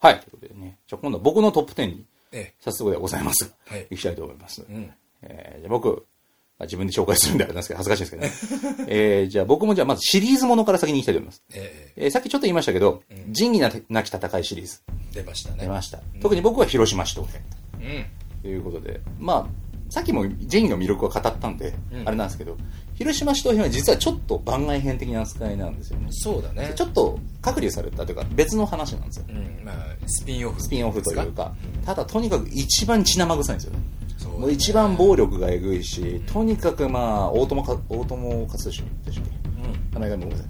[0.00, 0.20] はい。
[0.20, 4.64] ということでね、じゃあ今度は僕のトップ10にえ早速でございますが、はいいきたいと思います。
[4.68, 4.72] え。
[4.72, 4.90] うん。
[5.22, 5.88] えーじゃあ僕、
[6.58, 8.84] まあ自分で紹介するんであれなんですけど、恥ずかしいですけどね。
[8.88, 11.42] えーじゃあ僕もじゃあまずシリーズものから先に行きたいと思います。
[11.54, 14.80] ええーさっきちょっと言いましたけど、仁義ななき戦いシリーズ
[15.12, 15.16] え。
[15.16, 15.56] 出ましたね。
[15.60, 16.00] 出ました。
[16.20, 17.82] 特に僕は広島市東うん。
[17.82, 18.06] 編
[18.42, 22.56] ということで、まあ、さっきも仁義の魅力は語ったんで、うんあれなんですけど、
[22.94, 26.06] 広島市東編は実はちょっと番外編的な扱いなんですよね。
[26.10, 26.72] そうだね。
[26.76, 29.24] ちょっと隔離されたというか別の話なんですよ。
[29.28, 29.64] うん。
[29.64, 30.62] まあ、スピンオフ。
[30.62, 31.52] スピンオフというか、
[31.84, 33.78] ただとにかく一番血生臭いんですよね。
[34.16, 39.90] そうだねもう一番暴力がえぐいし、とにかくまあ、大友か、大友克俊でしたっけうん。
[39.92, 40.46] 名前がごめんなさい。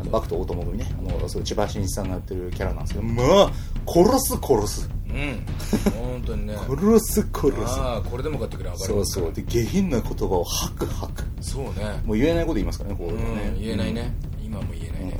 [0.00, 0.86] あの、バクと大友組ね。
[0.98, 3.52] あの、そう千葉真一さんがやってるキャラなんですけど、まあ、
[3.86, 4.90] 殺す殺す。
[5.10, 5.46] うん。
[5.92, 6.56] 本当にね。
[6.56, 7.80] 殺す殺す。
[7.80, 9.32] ああ、これでもかってくらい暴れそうそう。
[9.32, 11.24] で、下品な言葉を吐く吐く。
[11.40, 12.00] そうね。
[12.04, 13.52] もう言えないこと言いますからね、こうういう。
[13.56, 13.60] ん。
[13.60, 14.14] 言えないね。
[14.42, 15.18] 今も言えないね。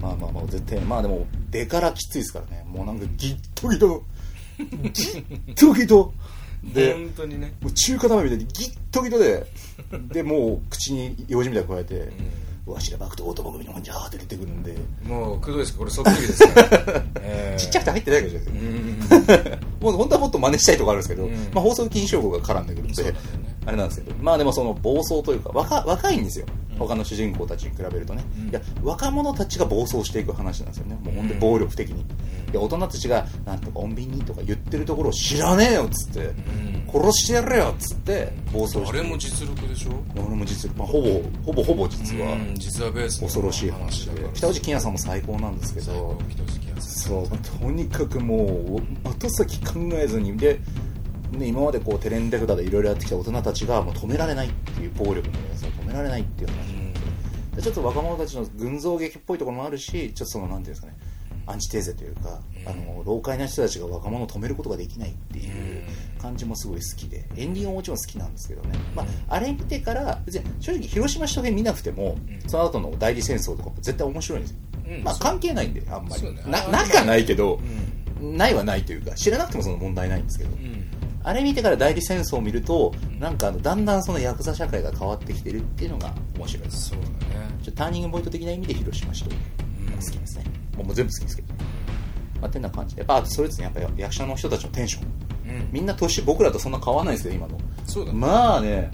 [0.00, 2.64] まあまあまあ、絶対、まあでも、出からきついですからね。
[2.66, 4.04] もうなんか、ギットギト、
[4.58, 6.12] ギットギト。
[6.74, 7.54] で、本当にね。
[7.60, 9.46] もう中華鍋みたいにギットギトで、
[10.12, 12.12] で、もう口に用事みたいに加えて、
[12.66, 15.72] わしらバクとオートバ組のもんじゃーって出てくるんで、もう、工藤です。
[15.72, 17.02] かこれそっくりですから。
[17.22, 19.58] ええちっちゃくて入ってないわけじゃないですか。
[19.80, 21.32] もう本当はもっと真似したいとこあるんですけど、うん。
[21.54, 23.14] まあ放送禁止用語が絡んでくるんでね、
[23.66, 26.46] あれなんですけど、まあでもその暴走というか、若若いんですよ。
[26.76, 28.48] 他の主人公たちに比べるとね、うん。
[28.48, 30.98] いや若者たちが暴走していく話なんですよね。
[31.04, 32.04] もう本当に暴力的に、
[32.50, 38.88] で大人たちがなんとか穏便にとか言ってるところを知らねえよっつって、ん殺してやれよっつって暴走して。
[38.88, 39.90] あれも実力でしょ？
[40.16, 41.08] 俺も実は、まあ、ほぼ
[41.44, 46.92] ほぼほぼ実はうん実はベースの恐ろしい話で北内金也さんも最高なんですけ最ど高北内金也さん。
[46.92, 50.36] そうとにかくもう後先考えずに。
[50.36, 50.60] で、
[51.32, 56.86] ね、今までこうテレンデフダでいろいろやってきた大人たちがもう止められないっていう暴力のやつを止められないっていう話。
[57.56, 60.94] でちょっと若者たちの群像劇っぽいところもあるしちょっとそのなんていうんですかね
[61.46, 65.84] アンチテーゼというか、あの老快な人たちが若者を止めることができないっていう
[66.20, 72.18] 感じもすごい好きでエンディングももちろん好きなんですけどね、まあ、あれ見てから別に正直広島市と編見なくても、
[72.48, 74.56] その後の代理戦争とかも絶対面白いんですよ、
[75.04, 77.60] まあ関係ないんであんまり、ななくはないけど、
[78.20, 78.36] うん。
[78.36, 80.86] ないはないというか知らなくてもその問題ないんですけど、うん。
[81.22, 86.64] あれ見てから代理戦争を見ると、なんかあのだんだんそのヤクザ社会が変わってきてるっていうのが面白い。
[86.64, 87.16] ですそうだね。
[87.74, 89.30] ターニングポイント的な意味で広島市と
[89.96, 90.44] が好きですね、
[90.76, 91.54] もう全部好きですけど、
[92.40, 93.00] まあ、てな感じで。
[93.00, 93.64] やっぱあとそれですね。
[93.64, 95.50] やっぱ役者の人たちのテンション。
[95.50, 95.68] うん。
[95.72, 98.18] みんな年僕らとそんな変わらないですけど今のそうだね。
[98.18, 98.90] まあね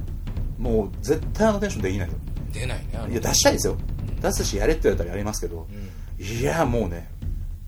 [0.59, 2.15] もう絶対あのテンションできないよ。
[2.53, 3.77] 出ないねいや出したいですよ。
[4.21, 6.25] 出すしやれって言われたらやりますけど、うん。
[6.25, 7.11] いやもうね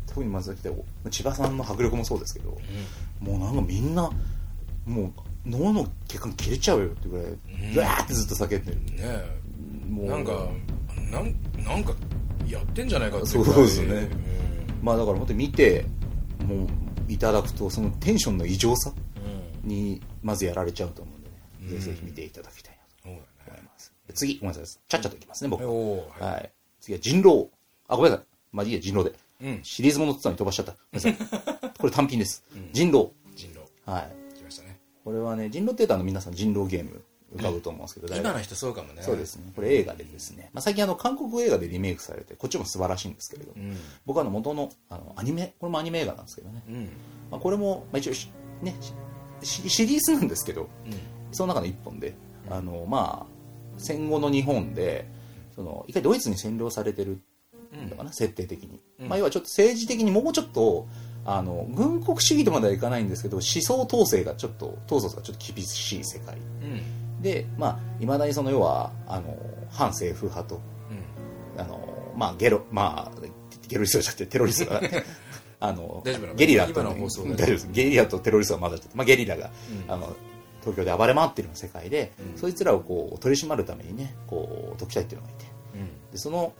[0.06, 0.56] 特にまず
[1.10, 2.56] 千葉さんの迫力もそうですけど、
[3.18, 4.08] もうなんかみんな
[4.86, 5.12] もう
[5.44, 7.76] 脳の血管切れちゃうよってぐらい、ん。
[7.76, 8.78] うわーってずっと叫んでる。
[8.78, 9.90] ねえ。
[9.90, 10.06] もう。
[10.06, 10.48] なんか
[11.10, 11.34] なん
[11.64, 11.92] なんか
[12.54, 14.08] やってんじゃないかっていそうですね。
[14.82, 15.84] まあだから本当に見て
[16.46, 16.68] もう
[17.12, 19.32] いただくとそのテンションの異常さうん。
[19.32, 21.36] うんにまずやられちゃうと思うんでね、
[21.70, 23.92] ぜひぜひ見ていただきたいなと思います。
[24.12, 24.80] 次ごめんなさい。
[24.88, 25.64] ちゃっちゃといきますね僕。
[25.66, 26.50] おーはい、
[26.80, 27.48] 次は人狼。
[27.88, 28.26] あごめんなさい。
[28.52, 29.60] まあいいや人狼で、うん。
[29.62, 30.72] シリーズものってたのに飛ばしちゃった。
[30.72, 31.72] ごめんなさい。
[31.78, 33.10] これ単品です、人狼。
[33.34, 33.60] 人狼。
[33.90, 34.36] はい。
[34.36, 34.78] 来ましたね。
[35.02, 37.02] これはね人狼って言うとあの皆さん人狼ゲーム
[37.36, 39.02] 浮かぶと思うんですけど、誰か今の人そうかもね。
[39.02, 39.52] そうですね。
[39.54, 43.76] これ映画でですね、まあ、最近あの韓国映画でリメイクされてこっちも素晴らしいんですけれど、うん。
[44.06, 46.84] 僕はあの元のあのアニメこれもアニメ映画なんですけどね、うん。
[47.30, 48.30] まあ、これも、まあ、一応し
[48.62, 48.76] ね
[49.42, 50.92] しシリーズなんですけどうん。
[51.32, 52.14] その中の一本で
[52.48, 53.34] あのまあ
[53.78, 55.08] 戦後の日本で
[55.54, 57.20] その一回ドイツに占領されてる
[57.90, 60.86] のかな、設定的に、まあ、要はちょっと政治的にもうちょっと
[61.24, 66.36] あの軍国主義とまではいかないんですけど思想統制がちょっと統率がちょっと厳しい世界。
[66.36, 69.34] うんでまあいまだにその要はあの
[69.70, 70.60] 反政府派と
[71.56, 71.60] うん。
[71.60, 73.20] あのまあゲロまあ
[73.66, 74.82] ゲロリストじゃなくてテロリストが
[75.58, 76.02] あの
[76.36, 76.74] ゲリラと
[77.72, 79.50] ゲリラとテロリストが混ざっちゃって、まあ、ゲリラが、
[79.88, 80.14] あの
[80.60, 85.46] 東京で暴れ回ってるような世界で、そいつらをこう取り締まるためにねこう解きたいっていうのがいて。
[86.12, 86.52] でその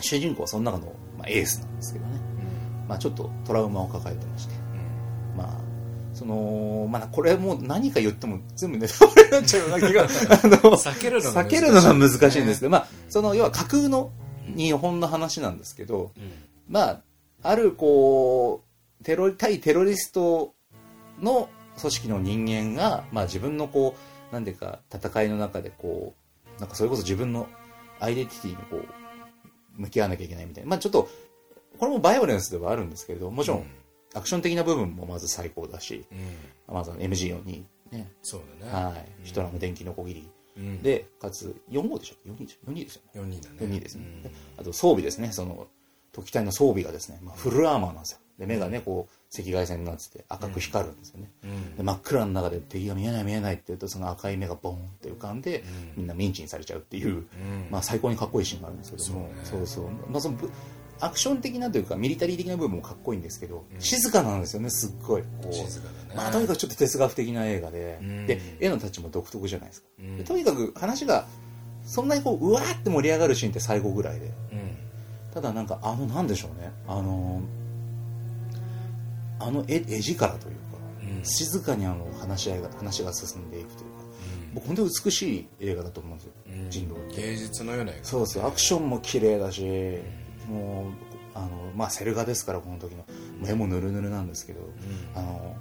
[0.00, 2.20] 主人公はその中の、まあ、エースなんですけどね、
[2.88, 4.54] まあ、ちょっとトラウマを抱えてまして。
[5.36, 5.61] まあ
[6.14, 10.10] そのまあこれもう何か言っても全部ネタバレになっちゃうような気が あの
[10.76, 14.10] 避けるのが避けるのが難しいんですけど、まあ、その要は架空の
[14.56, 16.12] 日本の話なんですけど、
[16.68, 17.00] まあ、
[17.42, 18.62] あるこ
[19.00, 20.54] うテロ対テロリスト
[21.20, 21.48] の
[21.78, 23.94] 組織の人間が、まあ、自分のこ
[24.30, 26.14] うなんていうか戦いの中でこ
[26.58, 27.48] うなんかそれこそ自分の
[28.00, 31.08] アイデンティティにこう向き合わなきゃいけないみたいな、まあ、ちょっと
[31.78, 33.66] これもバイオレンスではあるんですけれどもちろん
[34.14, 36.06] アクション的な部分もまず最高だし、
[36.68, 36.74] うん。
[36.74, 38.72] まず MG4 にね、そうだね。
[38.72, 40.82] はい、ヒトラーの電気のこぎり、うん。
[40.82, 43.20] でかつ4号でしょ4人でしょ4人ですよね。
[43.20, 43.56] 4人だね。
[43.60, 45.32] 4人ですね、であと装備ですね。
[45.32, 45.66] その
[46.12, 48.18] 特機隊の装備がですね、まあ、フルアーマーなんですよ。
[48.38, 51.76] で目がねこう赤外線になってて赤く光るんですよね、うん。
[51.76, 55.62] で真っ暗の中で敵が見えない見えないって言うとその赤い目がボーンって浮かんで、ん。
[55.96, 57.26] みんなミンチにされちゃうっていう、ん。
[57.70, 59.30] まあ、最高にかっこいいシーンがあるんですけども。
[59.44, 59.84] そう,、そう。
[60.10, 60.50] まあ、そのぶ
[61.04, 65.24] アクション的なというかミリタリー的な部分もかっこいいんですけど、静かなんですよねすっごい。
[65.50, 66.14] 静かだね。
[66.14, 68.26] まあ、とにかくちょっと哲学的な映画で、うん。
[68.26, 70.18] で絵のタッチも独特じゃないですか、うん。
[70.18, 71.26] でとにかく話が
[71.84, 74.26] そんなにこううわーって盛り上がるシーンって最後ぐらいで。
[74.26, 74.76] うん。
[75.34, 76.70] ただなんかあのなんでしょうね。
[76.86, 77.42] あの
[79.40, 80.60] あの絵絵力というか、
[81.02, 81.24] うん。
[81.24, 84.02] 静かにあの話し合いが話が進んでいくというか、
[84.54, 86.70] 僕本当に美しい映画だと思うんですよ、うん。
[86.70, 88.04] 人狼芸術のような映画。
[88.04, 88.46] そうですよ。
[88.46, 89.98] アクションも綺麗だし、
[90.48, 93.04] もうあのまあセル画ですからこの時の。
[93.40, 94.60] 目もヌルヌルなんですけど、
[95.14, 95.56] あの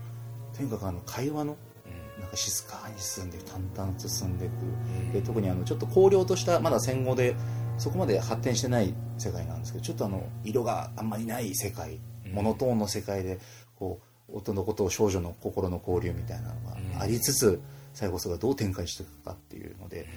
[0.56, 1.58] とにかくあの会話の
[2.20, 5.12] なんか静かに進んでいく淡々と進んでいく、ん。
[5.12, 7.36] で特にあのちょっと荒涼としたまだ戦後で
[7.78, 12.00] そこまで発展してない世界なんですけどちょっとあの色があんまりない世界、
[12.32, 13.40] モノトーンの世界で
[13.76, 14.00] こ
[14.30, 17.60] う男と少女の心の交流みたいなのがありつつ、
[17.94, 20.08] 最後それがどう展開していくかっていうので、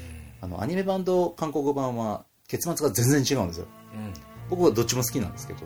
[0.41, 3.67] あのアニメ版と韓国版は結末が全然違うんですよ。
[3.95, 5.61] うん僕はどっちも好きなんですけど、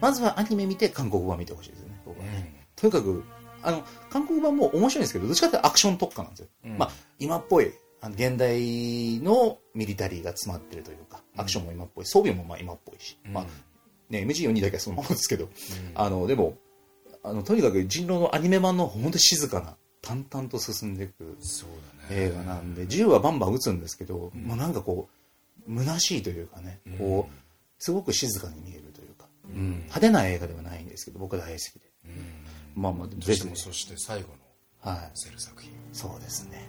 [0.00, 2.24] まずはアニメ見て韓国版見てほしいですね僕は。
[2.76, 3.24] とにかく
[3.62, 6.78] あの韓国版も面白いんですけどどっちかっていうとアクション特化なんですよ、うん。
[6.78, 12.06] まあ今っぽいあの現代のミリタリーが詰まってるというかアクションも今っぽい。
[12.06, 13.32] 装備もまあ今っぽいし、うん。
[13.32, 13.44] まあ
[14.10, 15.48] ね MG42 だけはそのままですけど、
[15.94, 16.58] あのでも
[17.22, 21.38] あのとにかく人狼のアニメ版の本当に静かな淡々と進んでいく
[22.10, 25.08] 映画なんで銃はバンバン撃つんですけど、もうなんかこ
[25.66, 27.43] う虚しいというかねこう
[27.84, 29.70] すごく静かに見えるというか、うん。
[29.72, 31.90] 派手な映画ではないんですけど僕は大好きで、
[32.74, 34.28] まあまあそぜひそして最後
[34.86, 35.10] のはい。
[35.12, 35.70] セル作品。
[35.92, 36.66] そうですね、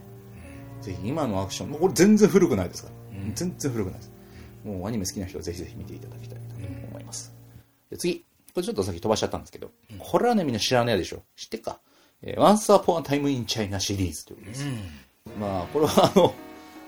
[0.81, 2.95] ぜひ今のアクションもうこれ全然古くないですから、
[3.33, 4.11] 全然古くないです。
[4.65, 6.55] もうアニメ好きな人はぜひぜひ見ていただきたいと
[6.89, 7.33] 思います、
[7.89, 8.25] で次。
[8.53, 11.23] これちょっとさっき飛ばしちゃったんですけど、これはねみんな知らないでしょ。
[11.37, 11.79] 知ってっか
[12.21, 14.65] 「えー、Once Upon a Time in China」シリーズということです、
[15.39, 16.33] まあこれはあの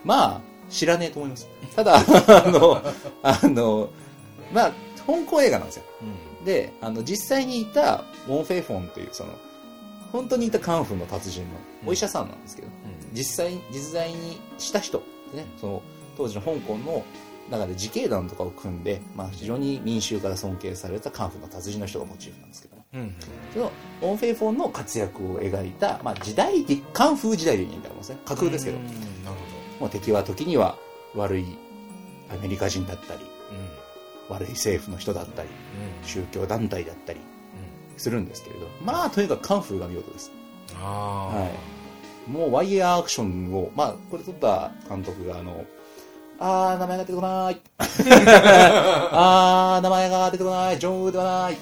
[0.03, 1.47] まあ知らねえと思います。
[1.75, 2.03] ただあ
[2.49, 2.81] の
[3.23, 3.89] あの
[4.53, 4.73] まあ
[5.05, 5.83] 香港映画なんですよ。
[6.45, 9.31] であの実際にいたウォン・フェイフォンというその
[10.11, 11.47] 本当にいたカンフーの達人の
[11.85, 12.69] お医者さんなんですけど、
[13.13, 14.99] 実際実在にした人
[15.33, 15.83] ねその
[16.17, 17.03] 当時の香港の
[17.49, 23.15] 中で自警団とかを組んで、まあ、非常に民衆から尊敬されたカンフーの達人の人がモチーフなんですけどもうん。
[23.53, 23.71] その
[24.01, 28.17] ウォン・フェイフォンの活躍を描いた、まあ、時代劇カンフー時代劇みたいなもんですね。
[28.25, 28.91] 架空ですけど、うんな
[29.31, 29.37] る
[29.79, 30.75] もう敵は時には
[31.15, 31.45] 悪い
[32.29, 33.36] アメリカ人だったりほど
[34.29, 35.49] 悪い政府の人だったり
[36.01, 36.07] うん。
[36.07, 37.99] 宗教団体だったりうん。
[37.99, 40.31] するんですけれどまあとにかくカンフーが見事です。
[40.81, 41.51] ああはい。
[42.29, 45.63] もうワイヤーアクションをまあこれ撮った監督があの
[46.39, 47.61] あー名前が出てこない。
[49.11, 50.79] あー名前が出てこない。
[50.79, 51.57] ジョン・ウーではない。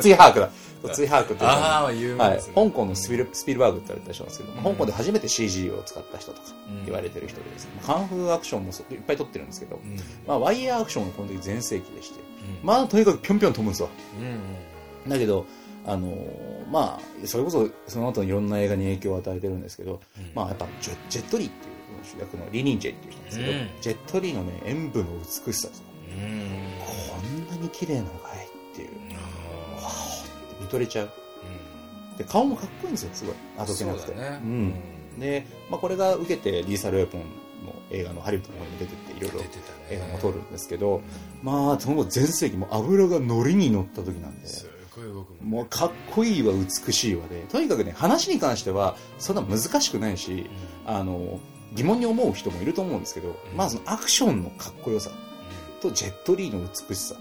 [0.00, 0.50] ツイハークだ
[0.88, 2.40] ツイハークっていうああ有名はい。
[2.54, 6.84] 香港のスピルスピルバーグって言われた人なんですけど、香港で初めて CG を使った人とかうん。
[6.86, 9.96] 言われてる人でですね、カンフーアクションもそいっぱい撮ってるんですけど、うん。
[10.26, 12.66] まあ、ワイヤーアクションがこの時全盛期でして、うん。
[12.66, 13.88] まあとにかくぴょんぴょん飛ぶんですわ。
[14.18, 14.22] う
[15.06, 15.46] んだけど
[15.86, 20.30] あのーまあそれこそその後いろんな映画に影響を与えてるんですけど、うん。
[20.34, 21.74] まあやっぱジェジェットリーっていう
[22.18, 23.68] 主役のリニンジェっていう人なんですけど、うん。
[23.80, 27.46] ジェットリーのね演舞の美しさですようん。
[27.46, 28.49] こんなに綺麗なのかい
[30.70, 31.10] とれちゃう。
[32.14, 33.34] ーで顔もかっこいいんですよすごい。
[33.58, 34.06] あうんどけなくて。
[34.06, 34.74] そううん。
[35.18, 39.50] で、まあ、これが受けてリーサル・ウェポンの映画のハリウッドの方にも出てっていろいろ
[39.90, 41.02] 映画も撮るんですけど、
[41.42, 44.48] まあその全盛期もう油がノリに乗った時なんで。
[45.42, 50.50] もうかっこいいわ美しいわでとにかくね話に関してはそんな難しくないし
[50.84, 51.40] あの
[51.74, 55.10] 疑問に思う人もいると思うんですけど、まあそのアクションのかっこよさ
[55.80, 57.14] とジェットリーの美しさ。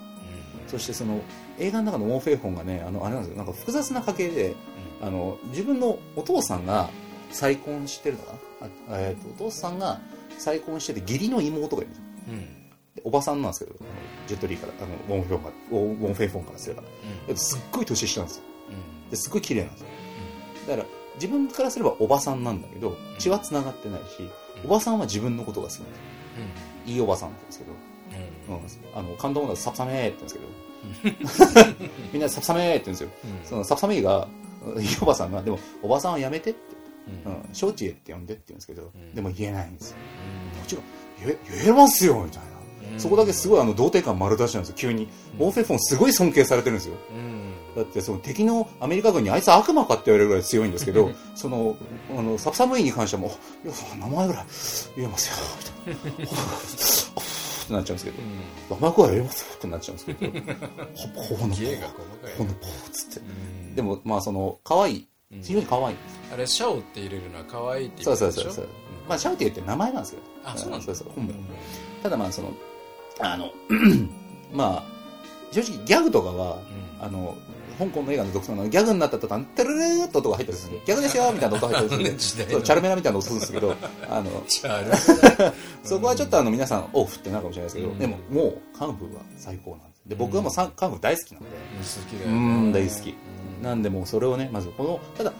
[0.68, 1.22] そしてその
[1.60, 3.38] 映画の中のウォン・フェイフォンがねあのあれなんですよ。
[3.38, 4.56] なんか複雑な家系で
[5.02, 6.90] あの自分のお父さんが
[7.32, 8.68] 再婚してるのかな？
[8.68, 10.00] あ、えー、とお父さんが
[10.38, 12.04] 再婚してて義理の妹がいるんですよ。
[12.30, 12.40] うん。
[12.96, 13.78] でおばさんなんですけど
[14.28, 16.84] ジェットリーからあのウォン・フェイフォンがウォンウォン・フェイフォンからすれば
[17.30, 17.38] うん。
[17.38, 18.44] すっごい年下なんですよ。
[19.04, 19.10] うん。
[19.10, 19.88] ですっごい綺麗なんですよ。
[20.68, 24.30] だから自分からすればおばさんなんだけど血は繋がってないし、
[24.64, 26.04] おばさんは自分のことが好きなんですよ。
[26.86, 27.40] いいおばさんって
[28.48, 30.46] 言うんですけど、うん、あの感動もだとサプサメーって言うんですけど
[32.14, 33.10] みんなサプサメーって言うんですよ、
[33.44, 34.28] そのサプサメーが
[34.78, 36.60] いいおばさんがでもおばさんはやめてって、
[37.26, 39.16] うん、承知へって呼んでって言うんですけど、ん。
[39.16, 39.98] でも言えないんですよ。
[40.60, 40.86] もちろん
[41.24, 42.42] 言え言えますよみたい
[42.94, 44.76] な、そこだけすごいあの童貞感丸出しなんですよ。
[44.78, 45.08] 急に、
[45.38, 46.96] ウォン・フェイフォンすごい尊敬されてるんですよ。
[47.76, 51.78] だってその敵のアメリカ軍にあいつ悪魔かって言われるぐらい強いんですけどその
[52.18, 53.32] あのサプサムイに関してはも
[53.64, 54.46] ういや名前ぐらい
[54.96, 55.36] 言えますよ
[55.88, 56.30] みたいな
[57.70, 58.12] っってなっちゃうんですけ
[58.70, 60.32] ど、甘くはええわってなっちゃうんですけど、
[60.96, 63.20] ほほののぽっつって。
[63.20, 65.08] うんでも、まあその、可愛い。
[65.42, 66.20] 非常に可愛いんです。
[66.34, 68.68] あれシャオって入れるのは可愛いってそうそうそうそう。
[69.08, 70.24] まあ、シャウティエって名前なんですけど。
[70.44, 71.34] あそうなんだそうそう、本名。
[71.34, 71.40] うん
[72.02, 72.54] ただまあ、その、
[73.20, 73.52] あの、
[74.52, 76.56] まあ、正直ギャグとかは、
[77.00, 77.38] うんあの、
[77.80, 83.76] 香港の映画の独特なのギャグになった途端、テルレーっと音が入ったりするんで、ギャグですよみたいな音が入ったりするんで、チャルメラみたいな音するんですけど、
[84.10, 84.44] あの、
[85.84, 88.00] そこはちょっとあの皆さんオフってなるかもしれないですけど、うん。
[88.00, 90.02] でももうカンフーは最高なんです。
[90.10, 91.48] で、僕はもうさカンフー大好きなんで、
[92.26, 93.16] うん、ね大好き。
[93.64, 95.34] なんでもうそれをね、まずこの、ただ、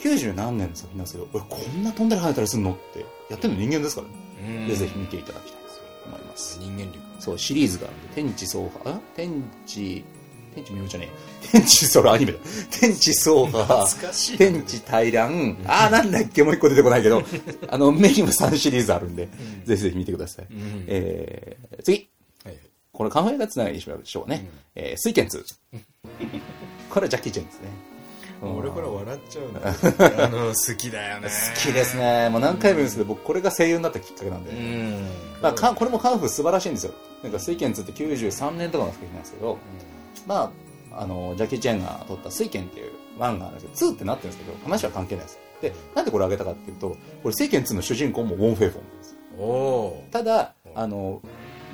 [0.00, 4.14] 90何年の作品なんですけど、俺こんな飛んだり跳ねたりするのって、やってるの人間ですからね。
[4.60, 4.68] うん。
[4.68, 6.58] で、ぜひ見ていただきたいと思います。
[6.60, 6.98] 人間力。
[7.18, 10.04] そう、シリーズがあるんで、天地総破、あ天地、
[10.54, 11.48] 天地無用じゃねえ。
[11.52, 12.38] 天地、それアニメだ。
[12.70, 17.22] 天地総破、懐かしい天地大乱、あーなんだっけ、もう一個出てこないけど、
[17.68, 19.28] あの、メインも3シリーズあるんで、
[19.64, 20.46] ぜひぜひ見てください。
[20.50, 22.08] うんえー、次。
[22.44, 22.56] はい
[22.92, 24.46] これ、カンファイがつながりにしましょうね。
[24.74, 25.42] えー、水拳2。
[26.90, 27.90] これはジャッキー・チェンですね。
[28.42, 32.30] 俺これ笑っちゃうなあの好きだよね好きですね。
[32.30, 34.50] もう何回も言うんですけど、僕これが声優になったきっかけなんで。
[34.50, 35.06] うん
[35.42, 36.94] まあ、かこれもカンフー素晴らしいんですよ。
[37.22, 39.58] なんか水拳2って93年とかの作品なんですけど、
[40.26, 40.52] ま
[40.92, 45.38] あ、あの、ジャッキー・チェンが撮った水拳っていう漫画なんですけど、2ってなってるんですけど、話は関係ないです。
[45.60, 49.16] で、なんでこれ上げたかっていうと、これ水拳2の主人公もウォン・フェイフォンなんです。
[49.38, 51.22] おおただ、あの、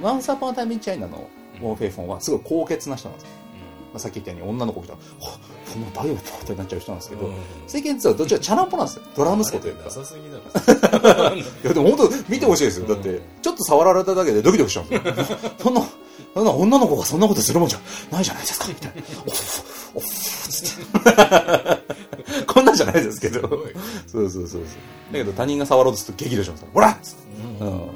[0.01, 1.29] ワンス・アポン・ア・タイム・イン・チャイナの
[1.61, 3.37] ウォン・フェイフォンはすごい高潔な人なんですよ。
[3.97, 7.33] まあ、さっき言ったように女の子来たら、はそんな大丈夫ってなっちゃう人なんですけど、
[7.67, 9.05] 酔拳2はどっちかチャランポなんですよ。
[9.17, 9.91] ドラ息子というかな。
[9.91, 12.87] さすぎだろ いや、でも本当見てほしいですよ。
[12.87, 15.39] だって、ちょっと触られただけでドキドキしちゃうんですよ。
[15.59, 15.83] そんな、
[16.37, 17.81] そんな女の子がそんなことするもんじゃ
[18.13, 19.03] ないじゃないですか、 みたいな。
[19.25, 19.35] おっ、
[19.95, 20.87] おっ、つっ
[22.37, 22.45] て。
[22.47, 23.41] こんなんじゃないですけど。
[24.07, 24.61] そうそうそうそう。
[24.61, 24.67] だ
[25.13, 27.65] けど他人が触ろうとすると激怒しますほらっつって。
[27.65, 27.91] うん。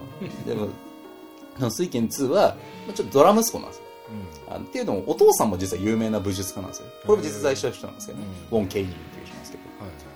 [0.46, 2.56] でも、水拳2は、
[2.86, 3.82] まあちょっとドラ息子なんですよ。
[4.48, 6.86] あっていうのも、お父さんも実は有名な武術家なんですよ。
[7.04, 8.24] これも実在した人なんですけどね。
[8.50, 9.64] ウォン・ケイニーっていう人なんですけど。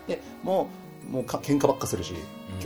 [0.08, 0.70] で、も
[1.10, 2.14] う、もうか喧嘩ばっかするし、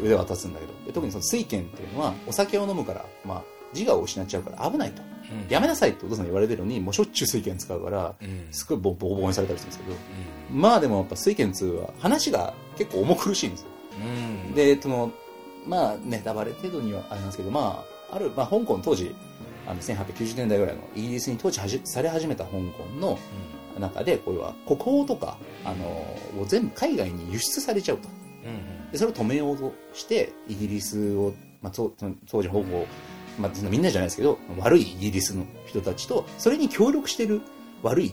[0.01, 3.43] 腕は立つんだけど、で特にその水拳っていうのは、お酒を飲むから、まあ、
[3.75, 5.03] 自我を失っちゃうから危ないと。
[5.49, 8.15] やめなさいってお父さんに言われてるのに、もうしょっちゅう水拳使うから、
[8.51, 9.97] すごいボコボコにされたりするんですけど、
[10.51, 13.69] まあでもやっぱ水拳2は話が結構重苦しいんですよ。
[14.55, 15.13] で、その、
[15.67, 19.15] まあ、ネタバレ程度にはあれなんですけど、まあ、ある、まあ、香港当時、
[19.67, 23.19] あの、1890年代ぐらいのイギリスに統治はじされ始めた香港の
[23.79, 25.85] 中で、これは国宝とか、あの、
[26.41, 28.09] を全部海外に輸出されちゃうと。
[28.93, 31.93] で、それを止めようとして、イギリスを、まあ、当
[32.31, 32.87] 当時香港、
[33.39, 37.41] まあ、みんなじゃないですけど、悪いイギリスの人たちと、それに協力してる
[37.83, 38.11] 悪い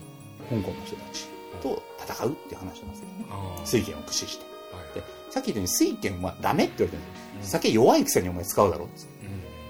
[0.49, 1.27] 香港の人たち
[1.61, 3.61] と戦うっていう話なんですけどね。
[3.65, 4.45] 水拳を駆使して。
[4.93, 7.59] でさっき言ったように水拳はダメって言われてるんですよ。
[7.59, 9.05] 酒弱いくせにお前使うだろって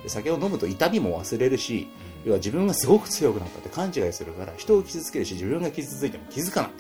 [0.03, 1.87] で酒を飲むと痛みも忘れるし、
[2.25, 6.71] 要は自分がすごく強くなったって勘違いするから、人を傷つけるし、自分が傷ついても気づかない。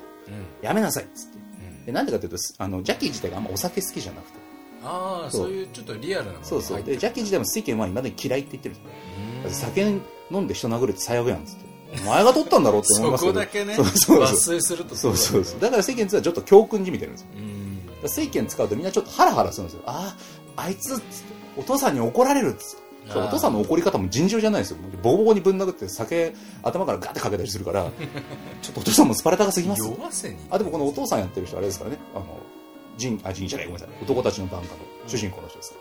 [0.61, 1.37] やめなさいっつって。
[1.87, 4.44] で、なんでかというと、あの、ジャッキー自体があんまお酒好きじゃなくて。
[4.85, 6.83] ああそういうちょっとリアルなものそうそう。
[6.83, 8.75] で、ジャッキー自体も水拳は未だに嫌いって言ってる
[9.49, 9.81] 酒
[10.31, 11.65] 飲んで人殴るって最悪やんっつって。
[12.03, 13.33] お前が取ったんだろうって思いそますけど。
[13.33, 14.27] こだけねそうそう抜。
[14.35, 15.59] 粋するとそうそうそう。
[15.59, 17.27] だから水拳2はちょっと教訓じみてるんですよ。
[17.35, 19.83] うんだから水拳使うとみんなちょっとハラハラするんですよ。
[19.85, 20.15] あ
[20.55, 21.01] あ、あいつ
[21.57, 22.85] お父さんに怒られるっつって。
[23.07, 24.77] お父さんの怒り方も尋常じゃないですよ。
[25.03, 27.83] ボコボコにぶん殴って酒頭からガッてかけたりするから、
[28.63, 29.83] ちょっとお父さんもスパルタがすぎます。
[29.83, 31.97] 弱せにあ、でもこのお父さんやってる人あれですからね。
[32.15, 32.25] あの、
[32.97, 34.03] ジン、あ、ジンじゃない、ごめんなさい。
[34.03, 35.75] 男たちのバンカの主人公の人です。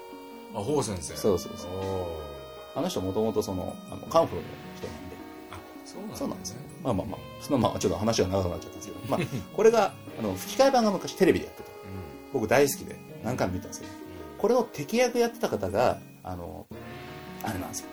[0.55, 1.71] あほう先生そうそうそう
[2.77, 4.43] あの人もともとその、あの、カンフーの
[4.77, 5.17] 人なんで。
[5.51, 6.61] あそうそうなんですね。
[6.83, 9.21] まあまあまあ、そのまあちょっと話が長くなっちゃったんですけど、まあ、
[9.57, 11.71] これが、あの、吹き替え版が昔テレビでやってた。
[12.33, 13.93] 僕大好きで何回も見たんですけど、
[14.39, 16.67] これの敵役やってた方が、あの、
[17.45, 17.87] あれなんですよ。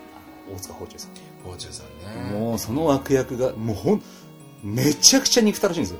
[0.48, 1.12] あの大塚芳忠さん。
[1.12, 4.04] うん、宝珠さんねもうその悪役が、もうほん、
[4.64, 6.00] めちゃくちゃ憎たらしいんですよ。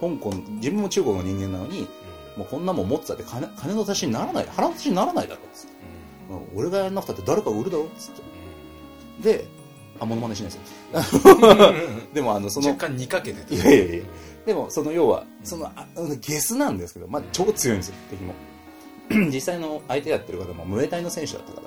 [0.00, 1.88] 香港、自分も中国の人間なのに、
[2.38, 6.32] もうこんなもん持ってたって金金の足しにならない、腹の足しにならないだろ、つって。
[6.32, 9.38] もう俺がやんなくたって誰か売るだろ、つって。
[9.38, 9.48] で、
[9.98, 10.58] あ、モノマネしないで
[11.02, 11.74] すよ。
[12.14, 14.04] でもあの、その、若干煮かけてていやいやいや。
[14.46, 15.86] でもその要は、その、あ
[16.20, 18.34] ゲスなんですけど、まあ超強いんですよ、敵も。
[19.32, 21.66] 実際の相手やってる方もムエタイの選手だった方で、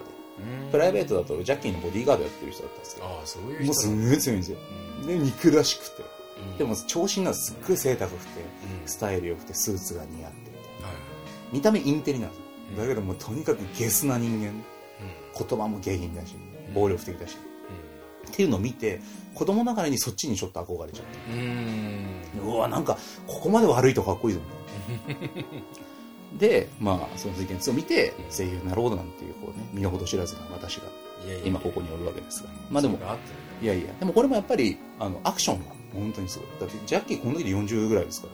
[0.71, 4.57] プライベートだとジャッキーのボディーガードやってる人だったんですけど、ああそういう人もうすんごい強いんですよ。
[5.05, 6.03] で、肉らしくて。
[6.57, 8.41] でも、長身なんですすっごい背高くて、
[8.85, 10.40] スタイル良くて、スーツが似合って。
[11.51, 12.43] 見た目インテリなんですよ。
[12.77, 14.51] だけどもうとにかくゲスな人間。
[15.37, 16.35] 言葉も下品だし、
[16.73, 17.37] 暴力的だし。
[18.27, 19.01] っていうのを見て、
[19.33, 21.31] 子供ながらにそっちにちょっと憧れちゃって。
[21.31, 22.21] うん。
[22.45, 24.41] うわ、なんか、ここまで悪いとかっこいいぞ、
[25.07, 25.61] みたいな。
[26.37, 30.83] でまあその水拳2を見て声優になろうなんていうこうね身の程知らずな私が
[31.43, 32.49] 今ここにおるわけですが。
[32.69, 32.97] まあでも
[33.61, 33.91] いやいや。
[33.99, 36.47] でもこれもやっぱりあのアクションが本当にすごい。
[36.61, 38.33] だってジャッキーこの時で40ぐらいですから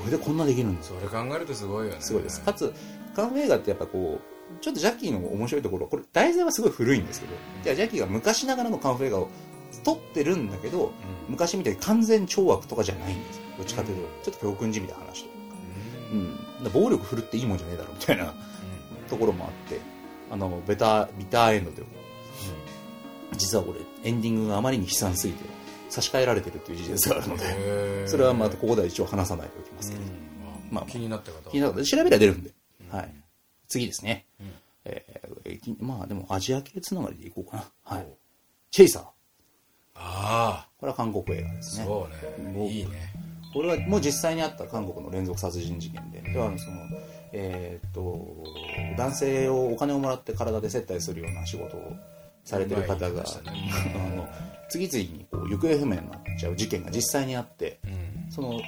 [0.00, 0.96] これでこんなできるんですよ。
[0.98, 2.00] それ考えるとすごいよね。
[2.00, 2.40] すごいです。
[2.40, 2.72] かつ
[3.14, 9.28] カンフー映画ってやっぱこうちょっとジャッキーの面白いところこれ題材はすごい古いんですけどじゃあジャッキーが昔ながらのカンフー映画を
[9.84, 10.92] 撮ってるんだけど
[11.28, 13.42] 昔みたいに完全懲悪とかじゃないんですよ。
[13.58, 15.56] どっちかというと、ちょっと教訓じみた話というか、
[16.12, 18.34] うん、だから暴力振るっていいもんじゃねえだろみたいな
[19.08, 19.80] ところもあって
[20.30, 22.00] あのベタビターエンドというか。
[23.36, 23.78] 実はこれ
[24.08, 25.44] エンディングがあまりに悲惨すぎて
[25.90, 30.08] 差し替えられてるっていう事実があるのでそれはまたここでは一応話さないでおきますけど、うん。
[30.70, 31.50] まあ気になった方は。
[31.50, 31.84] 気になった。
[31.84, 32.50] 調べりゃ出るんで、
[32.90, 33.14] はい、
[33.68, 34.44] 次ですね、ん。
[34.84, 35.20] え
[35.80, 38.02] まあでもアジア系つながりでいこうかな、はい。
[38.02, 38.16] お、
[38.70, 39.02] チェイサー。
[39.96, 41.84] あこれは韓国映画であすね。
[41.84, 42.52] そうね。
[42.52, 43.12] もういいね。
[43.52, 46.76] これはもう実際にあった韓国の連続殺人事件で、ではその
[47.32, 48.44] えーっと
[48.96, 51.96] 男性をお金をもらって体で接待するような仕事を
[52.44, 54.28] されてる方が、あの
[54.68, 58.10] 次々にこう行方不明になっちゃう事件が実際にあってうん。
[58.30, 58.60] その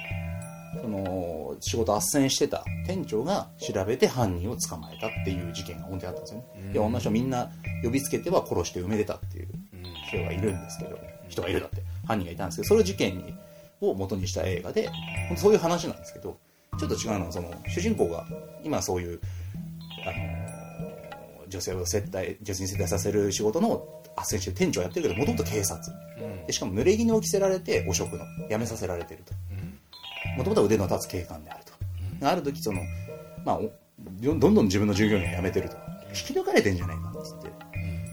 [0.81, 6.73] その仕事斡旋してた店長が調べて犯人を捕まえたっていう事件が本当にあったんですよね、うん。
[6.73, 7.51] で女の人みんな
[7.83, 10.99] 呼びつけては殺して埋めてたっていううん人がいるんですけど
[11.29, 13.35] 人がいるだって犯人がいたんですけどその事件に
[13.81, 14.89] を元にした映画で
[15.37, 16.37] そういう話なんですけど
[16.79, 18.25] ちょっと違うのはその主人公が
[18.63, 19.19] 今そういう
[20.05, 20.42] あの
[21.53, 25.79] 女性を接待女性に接待させる仕事の斡旋してる店長をやってるけどもともと警察。
[26.19, 26.45] うん。
[26.47, 29.33] でしかも濡れ衣を着せられて汚職の辞めさせられてると。
[29.51, 30.37] うん。
[30.37, 31.63] もともとは腕の立つ警官である
[32.19, 32.81] と、ある時その、
[33.45, 33.71] まあ、お
[34.19, 35.77] どんどん自分の従業員を辞めてると。
[36.09, 37.51] 引き抜かれてんじゃないかっつって。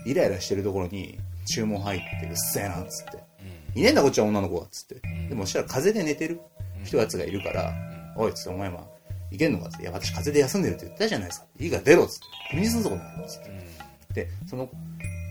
[0.06, 3.30] イライラしてるところに注文入ってうっせえなっつって。
[3.74, 5.28] いねえんだこっちは女の子がっつって。
[5.28, 6.40] でもそしたら風邪で寝てる
[6.84, 7.72] 人やつがいるから
[8.16, 8.84] 「おい」っつって「お前まあ
[9.30, 11.46] いけんのか?」って「いや私風邪で休んでるって言ったじゃないですか。
[11.58, 14.68] いいから出ろ」っつって「首にするぞこの野郎」っつってでその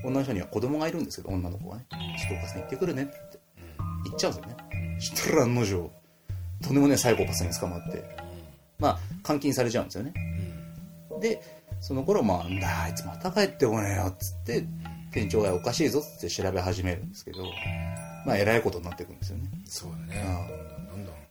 [0.03, 3.39] 女の人には子供がいるんですけど女の子がね「ちょっとお母さん行ってくるね」って。
[4.05, 4.97] 言っちゃうんですよね。
[4.99, 5.91] そしたら案の定
[6.61, 8.03] とんでもねえサイコパスに捕まって。
[8.79, 10.13] まあ監禁されちゃうんですよね。
[11.21, 11.41] で
[11.81, 14.65] その頃まあなんだあいつまた帰ってこねえよっつって
[15.11, 17.43] 店長がおかしいぞっつって調べ始めるんですけど
[18.25, 19.49] まあえらいことになっていくんですよね。
[19.65, 20.78] そうだね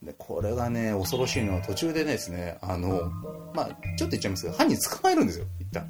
[0.08, 3.12] でこれがね恐ろしいのは途中でですねあの
[3.54, 5.86] まあちょっと言っちゃいますけど犯人捕まえるんですよ一旦。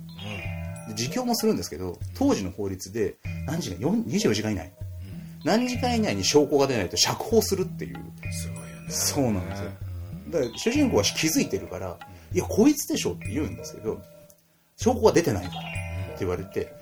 [0.88, 3.14] で自供もするんですけど当時の法律で
[3.46, 4.72] 何時間4 24時間以内。
[5.44, 7.96] 何時間以内に証拠が出ないと釈放するっていう。
[8.32, 8.70] すごいよね。
[8.88, 9.70] そうなんですよ。
[10.30, 11.96] だから主人公は気づいてるから
[12.34, 14.02] 「いやこいつでしょ」って言うんですけど
[14.76, 16.72] 証拠が出てないからって言われて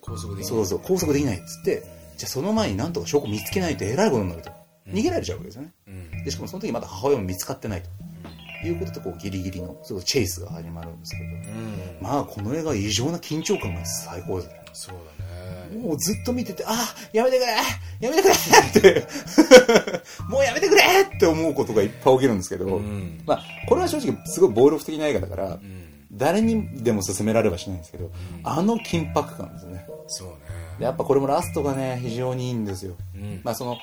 [0.00, 1.82] 高速できそうそう拘束できないっつって
[2.16, 4.50] じゃあその前になんとか証拠見つけないとえらいことになると
[4.88, 5.72] 逃げられちゃうわけですよね。
[5.88, 6.24] うん。
[6.24, 7.88] でしかもその時まだ母親も見つかってないと。
[8.66, 11.24] いうことでこうギリギリのすごいチェイスが始まるんですけど。
[11.24, 11.98] うん。
[12.00, 14.60] まあこの映画異常な緊張感が最高ですね。
[14.72, 15.78] そうだね。
[15.78, 17.52] もうずっと見てて、あやめてくれ
[18.00, 19.06] やめてくれって、
[20.28, 23.20] もうやめてくれって思うことがいっぱい起きるんですけど、うん。
[23.26, 25.84] まあ、これは正直すごい暴力的な映画だから、うん。
[26.12, 28.10] 誰にでも勧められはしないんですけど、
[28.44, 29.86] あの緊迫感ですね。
[30.06, 30.34] そうね
[30.78, 32.94] でやっぱこれもラストがね、非常にいいんですよ。
[33.14, 33.40] うん。
[33.44, 33.76] まあその、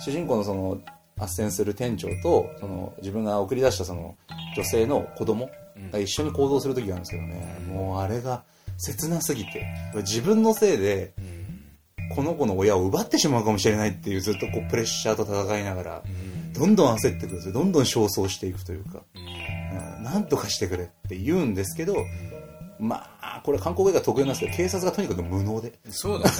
[0.00, 0.80] 主人公のその、
[1.18, 4.16] 斡旋する店長と、その、自分が送り出したその、
[4.56, 5.50] 女性の子供
[5.92, 8.42] が一緒に行動する時があるんですけどね、もうあれが
[8.78, 11.42] 切なすぎて、自分のせいで、うん。
[12.14, 16.52] この子の親を奪ってしまうかもしれないっていうずっとこうプレッシャーと戦いながら、うん。
[16.52, 17.54] どんどん焦ってくるんですよ。
[17.54, 19.96] どんどん焦燥していくというか、うん。
[19.96, 21.96] うん、なんとかしてくれって言うんですけど、
[22.82, 26.34] まあ、これ韓国映画特有なんですけど、警察がとにかく無能で、そうだね。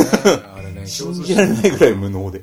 [0.56, 2.42] あれね 信じられないぐらい無能で。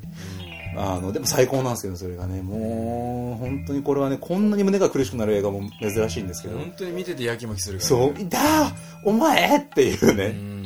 [0.78, 10.64] あの、でも最高なんですけど、それがね、もう、本当にこれはね、こんなに胸が苦しくなる映画も珍しいんですけど、本当に見ててやきもきするからそう、ねだーお前っていううね、ん。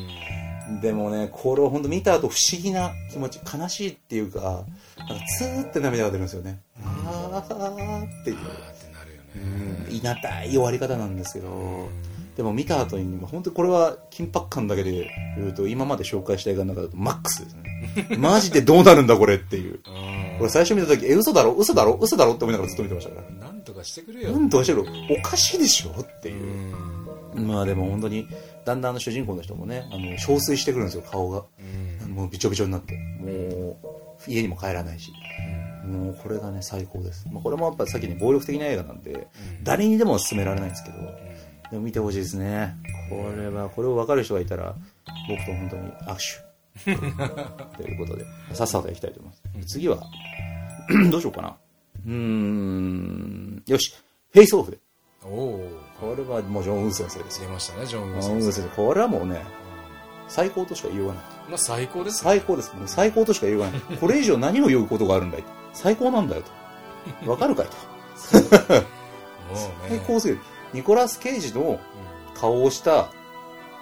[0.82, 4.63] でもね、これを本当見た後不思議な気持ち、悲しいっていうか、
[5.00, 6.60] なんかツーって涙が出るんですよね。
[6.84, 8.38] あーっていう。
[8.38, 9.98] あーってなるよね。
[9.98, 11.89] いなたい終わり方なんですけど、
[12.36, 18.17] でも見た後に、本当にこれは緊迫感だけで言うと、今まで紹介した映画の中だとマックスですね。
[18.17, 19.74] マジでどうなるんだこれっていう。
[19.74, 21.54] うんこれ最初見た時、え、嘘だろ？
[21.54, 21.93] 嘘だろ？
[22.02, 22.34] 嘘だろ？
[22.34, 23.48] って思いながらずっと見てましたから。
[23.48, 25.91] なんとかしてくれよなんとかしてるおかしいでしょ？
[26.02, 27.39] ってういう。
[27.39, 28.28] んまあでも本当に、
[28.65, 31.43] だんだん主人公の人もね、あの、憔悴してくるんですよ、顔が。
[32.04, 32.96] うんもうびちょびちょになって。
[33.19, 33.78] も
[34.28, 35.12] う、家にも帰らないし。
[35.86, 37.28] もうこれがね、最高です。
[37.32, 39.28] まあ、これもやっぱ先に暴力的な映画なんで、
[39.63, 40.98] 誰にでも勧められないんですけど、
[41.74, 42.76] でも見てほしいですね。
[43.10, 44.76] これは、これを分かる人がいたら、
[45.28, 47.78] 僕と本当に握手。
[47.82, 49.74] ということで、さっさと行きたいと思います。
[49.74, 49.98] 次は、
[51.10, 51.56] どうしようかな。
[52.06, 53.96] うーん、よし、
[54.32, 54.78] フェイスオフで。
[55.24, 57.48] おおこれまあ、もうジョン・ウー先生ですよ。
[57.48, 58.76] 出ましたねジョン・ウン・先生ー先生。
[58.76, 59.42] これはもうね、
[60.28, 61.24] 最高としか言いようがない。
[61.50, 62.76] まあ最高ですね最高です。
[62.76, 63.98] もう最高としか言いようがない。
[63.98, 66.44] これ以上何を言うことがあるんだい最高なんだよ
[67.24, 67.32] と。
[67.32, 67.74] わかるかいと。
[69.90, 70.40] 最高すぎる。
[70.74, 71.80] ニコラス・ケイジの
[72.34, 73.12] 顔をした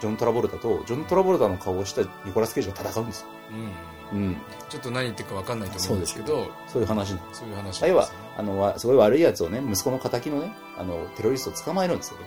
[0.02, 3.28] ジョン・トラボルタと、ジョン・トラボルタの顔をしたニコラス・ケイジが戦うんですよ。
[3.52, 4.38] うんうんうん。
[4.70, 7.40] ちょっと何言ってるか分かんないと思うんですけどそういう話なんです。
[7.40, 12.26] そういう話要はあの、わすごい悪い奴をね、息子の仇のね、あの、テロリストを捕まえるんですよね。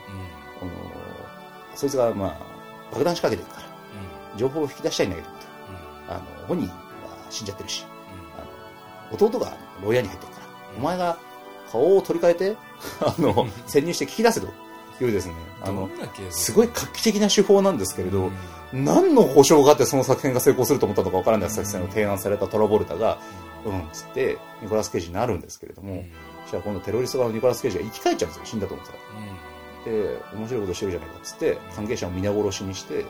[0.62, 0.70] あの、
[1.74, 2.38] そいつが、まあ、
[2.92, 5.28] 爆弾仕掛けてるから、情報を引き出したいんだけど、
[6.08, 6.74] あの、本人は
[7.30, 7.84] 死んじゃってるし、
[8.36, 10.46] あの、弟が牢屋に入ってるから、
[10.78, 11.18] お前が
[11.70, 12.56] 顔を取り替えて、
[13.00, 14.48] あの、潜入して聞き出せと。
[15.02, 15.90] いうですね、あの、
[16.30, 18.30] すごい画期的な手法なんですけれど、
[18.72, 23.18] 何の保証があってその作戦が成功すると思ったのかわからない作戦を提案されたトラボルタが、
[23.64, 26.04] うん、つって、ニコラス・ケイジになるんですけれども、
[26.44, 29.04] そしたら今度テロリスト側のニコラス・ケイジが生き返っちゃうんですよ、死んだと思ってたら。
[29.84, 33.04] で、面白いことしてるじゃないかっつって、関係者を皆殺しにして、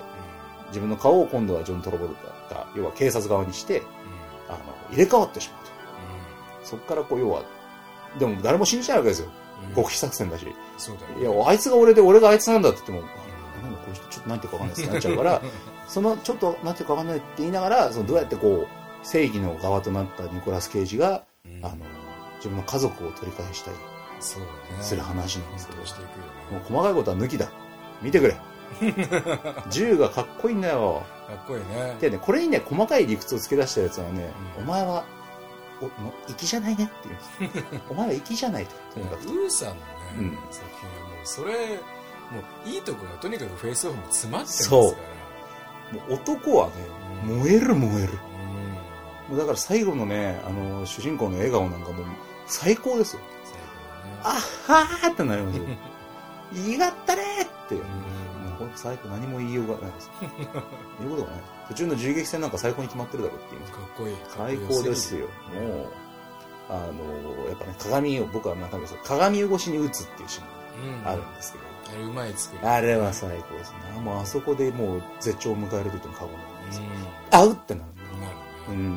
[0.68, 2.14] 自分の顔を今度はジョン・トラボル
[2.48, 3.82] タが、要は警察側にして、
[4.48, 4.58] あの、
[4.90, 5.64] 入れ替わってしまう
[6.62, 6.66] と。
[6.66, 7.42] そっからこう、要は、
[8.18, 9.28] でも誰も信じないわけですよ。
[9.74, 10.46] 極秘作戦だし。
[10.78, 13.12] そうだいや、あいつが俺で俺があいつなんだって言っても、
[13.62, 15.42] なんだこの人ちょっとなんていうかわかんないってなっちゃうから、
[15.88, 21.22] そのちょっとなんていうかわかんないって言いながら、そのどうやってこう、正義の側となったニコラス・ケイジが、
[21.62, 21.76] あの、
[22.36, 23.76] 自分の家族を取り返したり
[24.20, 27.48] そうだねする話なんですけど、していくよもうね細かいことは抜きだ。
[28.02, 28.36] 見てくれ。
[29.70, 31.02] 銃がかっこいいんだよ。
[31.28, 35.04] かっこいいねでね、これにね、細かい理屈を付け出したやつはね、うんお前は、
[35.80, 36.92] お、もう粋じゃないねって
[37.40, 37.82] 言うんです。
[37.90, 38.74] お前は粋じゃないと。
[38.94, 39.24] とにかく。
[39.26, 39.80] ウーさんのね、
[40.18, 44.82] うん作品はもうそれもういいとこがとにかくフェイスオフも詰まってますかそう
[45.94, 46.72] らもう男はね、
[47.26, 48.12] うん燃える燃える。
[48.12, 52.06] うんもうだから最後のね、あの、主人公の笑顔なんかもう
[52.46, 53.22] 最高ですよ。
[54.22, 55.64] 最あっはーってなりますよ。
[56.52, 57.74] 言いがったねーって。
[57.74, 57.88] もうんと
[58.76, 60.10] 最高何も言いようがないです。
[61.00, 61.40] 言うことがない。
[61.68, 63.60] 途中の銃撃戦なんか最高に決まってるだろうっていう。
[63.62, 65.26] うんかっこいい最高ですよ。
[65.26, 65.86] もう、
[66.68, 74.00] あの、やっぱね、鏡を、僕は中身です鏡越しに撃つっていうシーンうんがあるんですけど、あれうまい作りあれは最高ですね。
[74.00, 76.80] もうあそこでもう絶頂を迎えると言っても過言ではないです。
[76.80, 76.82] う
[77.30, 78.18] あうってなる。
[78.18, 78.96] んなるねうん。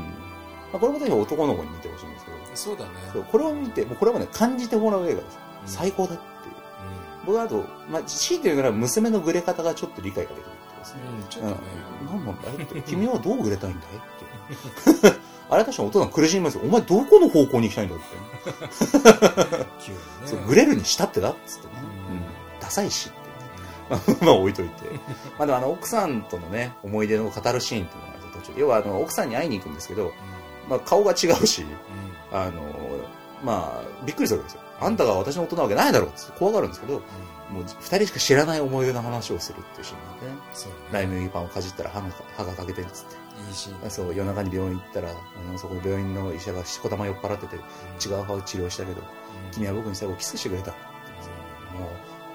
[0.72, 2.92] まあ、これもぜひ男の子に見てほしいんですけど、そうだね
[3.32, 5.38] これを見て、もうこれはね、感じてもらう映画です。
[5.42, 6.37] うん最高だって。
[7.28, 11.02] 僕はあと、まあ、強いて言うなら娘のグレ方がちょっと理解ができるってですね。
[11.12, 11.68] うんちょっうんとね。
[12.06, 12.82] 何なんだいって。
[12.84, 15.20] 君はどうグレたいんだいって。
[15.50, 16.62] あれ確かにお父さん苦しみますよ。
[16.64, 18.06] お前どこの方向に行きたいんだって。
[19.82, 21.74] 急にね そうグレるにしたってだっつってね。
[22.10, 22.24] うんうん。
[22.62, 24.24] ダサいしって。
[24.26, 24.90] まあ置いといて。
[25.38, 28.62] まあでもあの奥さんとのね、思い出の語るシーンっていうのが途中で。
[28.62, 30.14] 要はあの奥さんに会いに行くんですけど、
[30.70, 31.66] まあ顔が違うし、
[32.32, 32.62] あの、
[33.44, 34.67] まあ、びっくりするわけですよ。
[34.80, 37.02] あんたが私の夫なわけないだろうって怖がるんですけど、
[37.50, 40.38] もう二人しか知らない思い出の話をするっていうシーンでね。
[40.54, 43.16] そうライね麦パンをかじったら歯が歯が欠けてんっつって。
[43.48, 49.02] いいシーンそう、夜中に病院行ったら、あのそこの病院の医者がしこたま酔っ払ってて、違う歯を治療したけど、
[49.52, 50.72] 君は僕に最後キスしてくれた。
[50.72, 50.78] も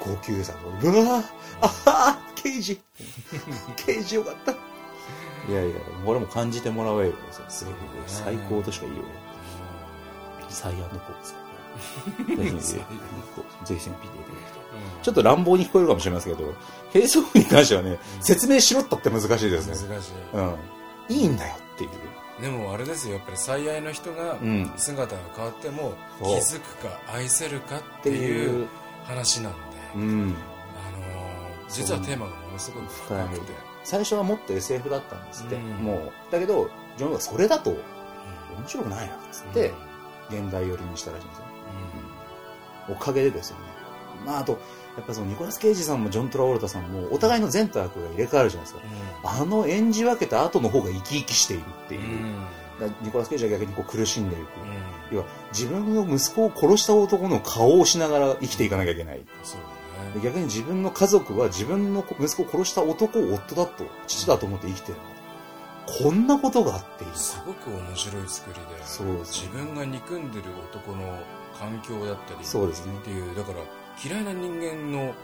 [0.04, 1.24] う、号泣さ、うわぁ
[1.60, 2.80] あはぁ刑事
[3.76, 4.56] 刑事よかったい
[5.52, 7.12] やいや、これも感じてもらうよ。
[7.48, 7.76] すごく
[8.06, 9.12] 最高としか言いようが
[10.44, 10.52] ない。
[10.52, 11.41] サイアンドコーです。
[12.36, 12.80] ぜひ、ぜひ、ぜひ、
[13.66, 14.62] 見ていただきたい。
[15.02, 16.54] ちょっと乱暴に聞こえるかもしれませんけど、
[16.94, 19.88] 並走に関してはね、説明しろったって難しいですね。
[19.88, 20.12] 難しい。
[20.34, 20.56] うん。
[21.08, 21.90] いいんだよっていう。
[22.40, 24.72] でもあれですよやっぱり最愛の人がうん。
[24.76, 28.64] 姿が変わっても気づくか愛せるかっってていいう。
[28.64, 28.68] う、
[29.04, 29.58] 話なんで、
[29.96, 30.02] うん。
[30.94, 35.54] あのー実はテーマがものすごく深くて、最初はもっと SF だったんですって。
[35.56, 35.62] うん。
[35.84, 37.70] もう、だけど、ジョンがそれだと。
[37.70, 39.72] 面白くないな、つって、
[40.28, 41.44] 現代寄りにしたらしいんですよ。
[42.88, 43.62] おかげでですよね。
[44.24, 44.52] まあ、あと、
[44.96, 48.82] やっぱそのニコラス・ケイジさんもジョン・トラオルタさんも、お互いの善と悪が入れ替わるじゃないですか。
[49.24, 52.00] あの演じ分けた後の方が生き生きしているっていう。
[52.80, 54.48] だからニコラス・ケイジは逆にこう苦しんでいく。
[55.12, 59.20] 要は、自分の息子を殺した男の顔をしながら生きていかなきゃいけない。
[60.22, 64.98] 逆に自分の家族は自分の息子を殺した男を夫だと、父だと思って生きてる
[65.86, 67.10] こんなことがあっていい。
[67.14, 71.18] すごく面白い作りでそうね自分が憎んでる男の
[71.58, 73.58] 環境だったりそうですねっていうだから
[74.04, 75.14] 嫌いな人間の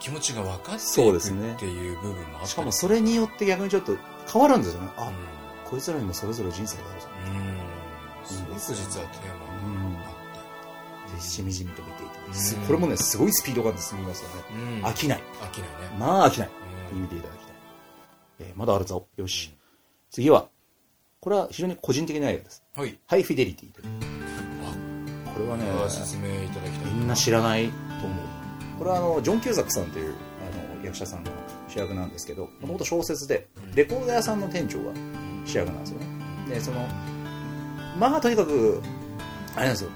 [0.00, 3.96] 気持ちが分かってそいうくですねっていう部分もあったりしかもそれによって逆にちょっと
[4.32, 4.90] 変わるんですよね。
[4.96, 5.14] あ、うん
[5.68, 7.08] こいつらにもそれぞれ人生があるぞ。
[7.26, 7.58] うん
[8.24, 10.18] すごく実はテーマうんがあっ
[11.10, 14.34] ぜひしみじみと見ていて、うんすこれもね、すごいスピード感で進みますよね。
[14.42, 15.22] てうん飽きない。
[15.40, 16.50] 飽きないねまあ飽きない。
[16.92, 17.54] うん見ていただきたい。
[18.40, 19.06] えーまだあるぞ。
[19.16, 19.54] よし。
[20.10, 20.48] 次は、
[21.20, 22.62] これは非常に個人的な映画です。
[22.74, 24.17] はいハイフィデリティという。
[25.34, 27.68] これはね、ご説明いただきたいみんな知らない
[28.00, 28.18] と思う。
[28.78, 30.14] これはあのジョン・キューザックさんという
[30.76, 31.30] あの役者さんが
[31.68, 34.92] 主役なんですけどもともと小説でレコード屋さんの店長が
[35.44, 36.06] 主役なんですよね。
[36.48, 36.86] でその
[37.98, 38.80] まあとにかく
[39.56, 39.90] あれなんですよ。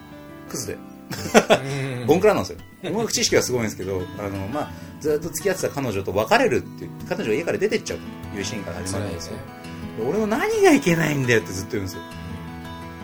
[0.49, 0.75] クズで。
[0.75, 2.07] うん。
[2.07, 2.59] ボンクラなんですよ。
[2.91, 7.99] 音楽知識はすごいんですけどあの、まあ、ずっと付き合ってた彼女と別れるっていう彼女が家から出てっちゃう
[8.33, 9.37] というシーンから始まるんですよ。
[9.99, 12.03] で俺も何がいけないんだよってずっと言うんですよ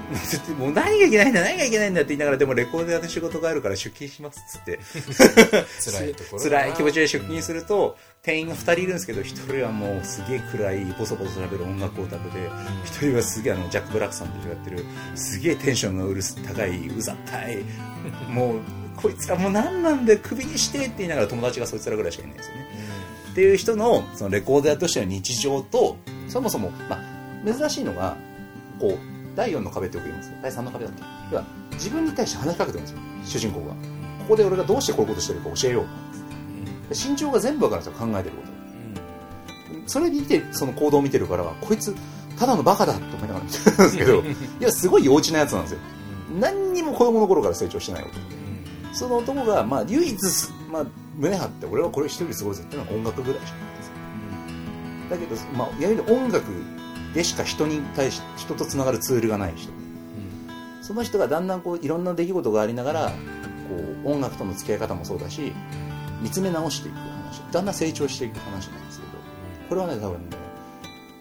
[0.58, 4.78] もう何がいけないんだ何がいけないんだって言いながらでもレコード屋で仕事があるから出勤しますっつって。
[5.90, 12.48] 辛いところ辛い気持ちで出勤すると店員が2人いるんですけど1人はもうすげえ暗いボソボソ喋る音楽オタクで
[12.86, 17.58] 1人はすげえあのジャック・ブラックさんとやってるすげえテンションがうるす高いうざったい。
[18.28, 18.58] もう
[18.96, 22.68] こいつらもう何なんでクビにしてって言いながら友達がそいつらぐらいしかいないんですよね。
[23.32, 27.00] っていう人のそのレコード屋としての日常とそもそも、まあ、
[27.46, 28.16] 珍しいのが
[28.80, 31.02] こう第4の壁ってよく言います第3の壁だっけ？
[31.30, 32.98] 要は自分に対して話しかけてるんですよ。
[33.24, 33.66] 主人公が。
[33.66, 33.76] こ
[34.30, 35.84] こで俺がどうしてこういうことしてるか教えよう
[36.92, 38.48] で身長が全部わかるんですよ考えてること。
[39.86, 41.94] それ見てその行動を見てるからこいつ
[42.36, 44.24] ただのバカだと思いながら見てるんですけどい
[44.60, 45.78] やすごい幼稚なやつなんですよ。
[46.40, 48.20] 何にも子供の頃から成長してない男で
[48.92, 50.16] その男が、まあ、唯一、
[50.70, 50.84] まあ、
[51.16, 53.58] 胸張って俺はこれ一人ですごいぜっていうのは音楽ぐらいしか
[55.10, 56.44] ないですだけど、まあ、いわゆる音楽
[57.14, 59.72] でしか人に対し人とつながるツールがない人。
[60.82, 63.12] その人がだんだんこういろんな出来事がありながらこ
[64.04, 65.52] う音楽との付き合い方もそうだし
[66.22, 67.40] 見つめ直していく話。
[67.52, 69.12] だんだん成長していく話なんですけど。
[69.68, 70.36] これはね多分ね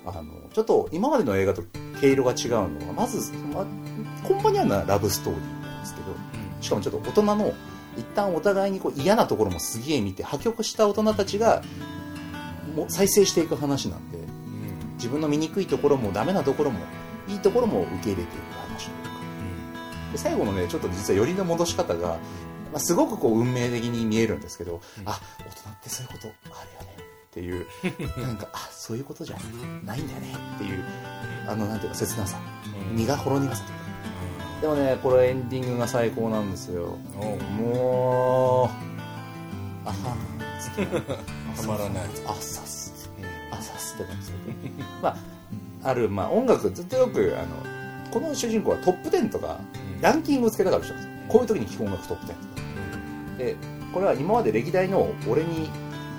[0.06, 1.63] あのちょっと今までの映画と
[2.00, 3.65] 毛色が違うのはまず、まあ、
[4.28, 6.08] 根本にあるのはラブストーリーなんですけど
[6.62, 7.54] しかもちょっと大人の
[7.97, 11.62] 一旦お互いにこう嫌なところもすげえ見て破局した大人たちが
[12.76, 14.17] もう再生していく話なんで
[14.98, 16.80] 自分の醜いところもダメなところも
[17.28, 22.18] いいところも受け入れていく話というかで最後のねちょっと実は寄りの戻し方が、ま
[22.76, 26.98] あ、すごくこう運命的に見えるんですけど、あ大人ってそういうことあるよね。
[27.30, 27.66] っていう
[28.26, 29.38] なんかあそういうことじゃ
[29.84, 30.00] ない。
[30.02, 30.08] ん。
[30.08, 30.36] だよね。
[30.56, 30.84] っていう
[31.48, 32.38] あのなんていうか切なさ。
[32.94, 34.62] 身がほろ苦さというか。
[34.62, 36.98] でもねこれエンディングが最高なんですよ。
[37.60, 38.72] も
[39.86, 40.18] うあはん
[40.60, 41.62] つって。
[41.62, 42.04] たまらない。
[42.26, 42.87] あさす
[44.04, 44.84] ってなんですけど。
[45.02, 45.18] まあ
[45.84, 49.60] ある、まあ、音楽ずっとよくあのこの主人公はトップ10とか
[50.02, 52.38] ランキングをつけたがる人なんですよこういう時に聴く音楽トップ10とか
[53.38, 53.56] で
[53.94, 55.70] これは今まで歴代の俺に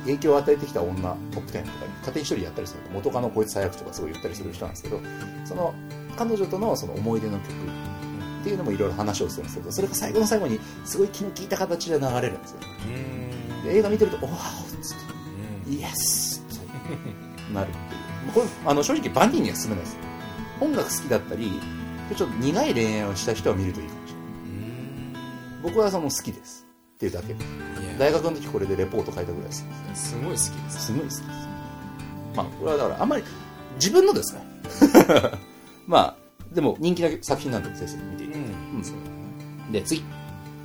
[0.05, 5.01] 影響を与えてきた女トップ10とか勝手に一人やったりする元カノこいつ最悪とかすごい言ったりする人なんですけど
[5.45, 5.75] その
[6.17, 12.61] 彼女とのその思い出の曲っていうのもいろいろ話をするんですけどそれが最後の最後にすごい気の利いた形で流れるんですよ。
[13.64, 14.97] で映画見てると「おわお」っつっ
[15.67, 16.59] て「イエス!」って
[17.53, 17.81] なるってい
[18.29, 18.33] う。
[18.33, 19.99] これあの正直万人には勧めないです
[20.61, 21.61] 音楽好きだったり
[22.15, 24.29] ちょっと苦い恋愛をした人は見るといいかもしれない。
[25.63, 27.37] 僕はその好きですっていうだけ。
[27.99, 29.67] 大学の時これでレポート書いたぐらいです。
[29.95, 30.39] すごい好きで
[30.71, 30.87] す。
[30.87, 31.23] すごい好きです。
[32.35, 33.25] まあこれはだからあんまり
[33.75, 34.43] 自分のですね。
[35.87, 36.17] まあ
[36.55, 38.25] でも人気な作品なんで先生見て。
[38.25, 38.85] いて、うん。
[38.85, 40.01] そうで次、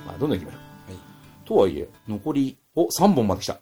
[0.06, 0.60] まあ、どんどんいきましょう。
[0.92, 1.00] はい。
[1.44, 3.60] とはいえ残りお3本まで来た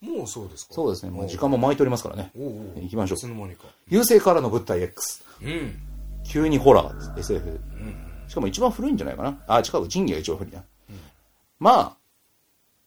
[0.00, 0.74] もうそうですか？
[0.74, 1.10] そうですね。
[1.10, 1.28] もう。
[1.28, 2.30] 時間も巻いておりますからね。
[2.36, 2.82] おうおう。
[2.82, 3.16] 行きましょう。
[3.16, 3.64] いつの間にか。
[3.88, 5.74] 優勢からの物体 X うん。
[6.24, 7.14] 急にホラー。
[7.14, 7.94] です SF うん。
[8.28, 9.38] しかも一番古いんじゃないかな。
[9.46, 10.62] あ近く仁義が一番古いな、
[11.58, 11.96] ま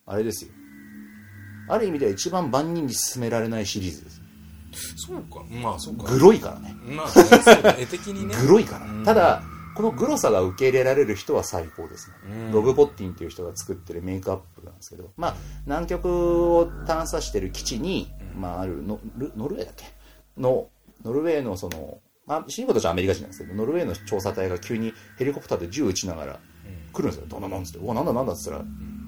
[0.06, 0.52] ああれですよ。
[1.70, 4.22] ある意味では一番万人に勧められないシリーズです。
[5.08, 5.44] そうか。
[5.52, 6.04] まあそうか。
[6.12, 6.74] グロいからね。
[6.84, 8.36] まあねそうだ絵的にね。
[8.42, 9.04] グロいから、うん。
[9.06, 9.44] ただ
[9.76, 12.16] このグロさが受け入れられる人は最高ですね、
[12.48, 12.52] うん。
[12.52, 19.86] ログポッティンっていう人が作ってるメイクアップなんですけどまあ南極を探査してる基地に、まあ、あるノルノルウェーだっけ？
[20.38, 20.70] の
[21.04, 26.40] ノルウェーのそのまあ主人公たちはアメリカ人なんですけどノルウェーの調査隊が急にヘリコプターで銃撃ちながら
[26.92, 27.26] 来るんですよ。
[27.28, 28.66] ドンドンドンっつって「うわなんだなんだ」っつったら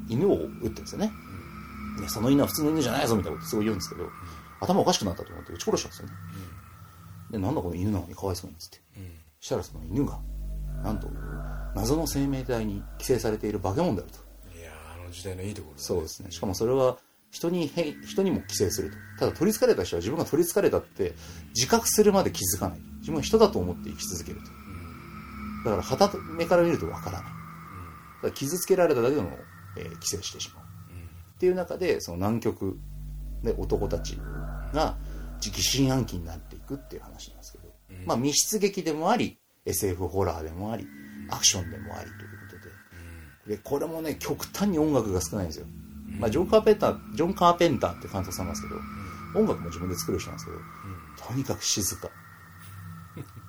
[0.09, 1.11] 犬を撃ってるんですよね。
[2.01, 4.09] ねその犬は普通の犬じゃないぞみたいなことすごい言うんですけど
[4.59, 6.13] 頭おかしくなったと思って撃ち殺したんですよね。
[7.31, 8.81] でなんだこの犬なのにかわいそうにっつって。
[8.97, 9.11] うん。
[9.39, 10.19] したらその犬が
[10.83, 11.09] なんと
[11.75, 14.19] 謎の生命体に寄生されている化け物であると。
[14.57, 15.83] いやーあの時代のいいところだね。
[15.83, 16.31] そうですね。
[16.31, 16.97] しかもそれは
[17.31, 18.97] 人にへい人にも寄生すると。
[19.19, 21.15] ただ取りつかれた人は自分が取りつかれたって
[21.55, 22.79] 自覚するまで気づかない。
[22.99, 25.69] 自分は人だと思って生き続けると。
[25.69, 27.31] だから旗目から見るとわからない。
[28.23, 29.31] だ傷つけられただけでも、
[29.77, 30.65] えー寄生してしまう。
[30.65, 32.79] っていう中でその南極
[33.43, 34.17] で男たち
[34.73, 34.95] が
[35.41, 37.65] 疑心暗鬼になっていくっていう話なんですけど、
[38.05, 40.87] まあ密室劇でもあり SF ホラーでもあり
[41.29, 42.57] アクションでもありというこ
[43.45, 43.55] とで。
[43.55, 45.67] でこれもね極端に音楽が少ないんですよ、
[46.19, 52.09] まあ、ジョン・カーペンタージョン・カーペンターって監督さんなんですけど音楽も自分で作る人なんですけどとにかく静か。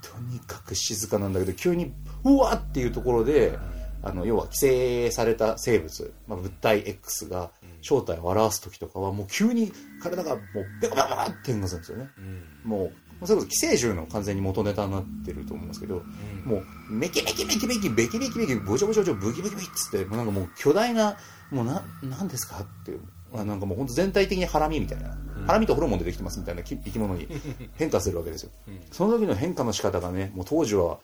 [0.03, 1.93] とにかく静かなんだけど急に
[2.25, 3.59] うわっていうところで
[4.03, 7.51] あの要は規制された生物、まあ、物体 X が
[7.81, 10.43] 正体を表す時とかはもう急に体がもう
[10.81, 12.11] ベコベコって変化するんですよね。
[12.19, 12.45] うん。
[12.65, 12.93] もう
[13.25, 16.03] それこそ寄生獣の完全に元ネタになってると思うんですけど、
[16.45, 16.57] も
[16.91, 21.17] うメキメキメキメキベキベキベキボチョボチョボチョブキブキブキっつってもうなんかもう巨大な
[21.51, 22.59] もうななんですか？
[22.61, 23.01] っていう
[23.35, 27.27] あなんかもう本当全体的にハラミみたいな、ハラミとホルモンでできてますみたいなき生き物に
[27.77, 28.51] 変化するわけですよ、
[28.93, 30.99] その時の変化の仕方がねもう当時は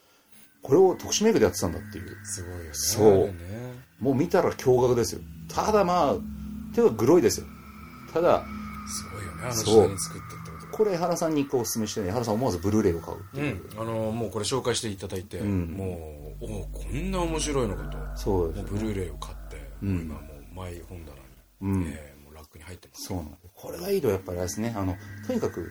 [0.63, 2.17] これを特殊メイクでやってたんだっていう。
[2.25, 2.71] すごいよね。
[2.73, 3.15] そう。
[3.27, 3.33] ね。
[3.99, 5.21] もう見たら驚愕ですよ。
[5.49, 6.15] ただまあ
[6.75, 7.47] 手はグロいですよ。
[8.13, 8.45] ただ
[8.87, 10.21] すごいよねあの時に作っ
[10.83, 13.81] これ江原さんに一個お勧めしてね江原さん思わずブルーレイを買うってういう、ん。
[13.81, 15.77] あのもうこれ紹介していただいて、ん。
[15.77, 17.99] もうおこんな面白いのかと。
[18.17, 20.01] そうですもうブルーレイを買って、うん。
[20.01, 21.23] 今もうマイ本棚に、
[21.63, 21.83] うん。
[21.89, 23.05] えーもうラックに入ってます。
[23.05, 24.75] そうなんだこれがいいとやっぱりあれですね。
[24.77, 25.71] あのとにかく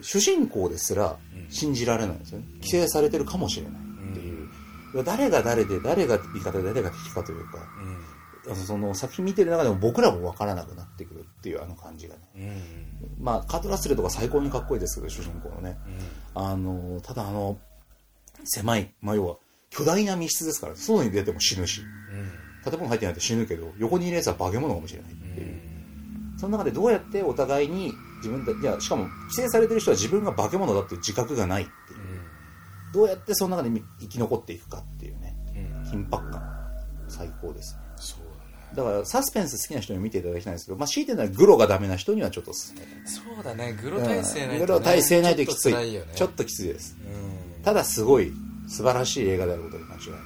[0.00, 1.16] 主人公ですら
[1.48, 2.46] 信じられないんですよね。
[2.56, 7.58] 規制されてるかもしれないっていう、誰が誰で誰が味方で誰が敵かというか。
[7.86, 7.93] うん
[8.66, 12.20] その作品見てる中でも僕らも分からなくなってくるっていうあの感じがね。
[12.36, 13.24] うん。
[13.24, 15.78] まあカート・ラッセルとか最高にかっこいいですけど主人公のね。
[16.34, 17.58] あのただあの
[18.44, 19.36] 狭い、まあ、要は
[19.70, 21.80] 巨大な密室ですから外に出ても死ぬし。
[21.80, 22.70] うん。
[22.70, 25.60] 建物入ってないと死ぬけど横にいるやつは化け物かもしれないっていう、
[26.38, 32.04] その中でどうやってお互いに自分たいやしかも規制されてる人は自分が化け物だっていう自覚がないっていう。
[32.94, 35.78] どうやってその中で生き残っていくかっていうねうん。
[35.78, 36.54] うん緊迫感。
[37.08, 37.83] 最高ですね
[38.74, 45.72] だからサスペンス好きな人に見ていただきたいんですけど、まあ、強いて言うならグロがダメな人にはちょっとおすすめそうだねグロ体制ないと、ね、グロ体制ないときつい。
[45.72, 46.04] ちょね。
[46.14, 46.96] ちょっときついです。
[47.00, 47.62] うん。
[47.62, 48.32] ただすごい
[48.68, 50.16] 素晴らしい映画であることに間違いないの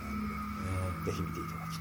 [0.98, 1.04] うん。
[1.04, 1.78] でぜひ見ていただき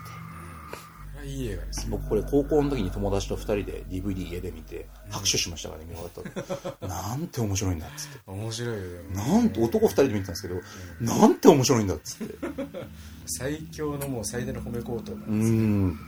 [1.19, 1.29] たい。
[1.29, 8.19] いい映画ですよ僕これ高校の時に友達と2人で DVD 家で見て拍手しましたからね見終わった後 なんて面白いんだっつって。
[8.27, 10.61] 面白いよでもなんて男2人で見てたんですけど
[11.01, 12.35] なんて面白いんだっつって。
[13.25, 15.99] 最強のもう最大の褒めコートうーん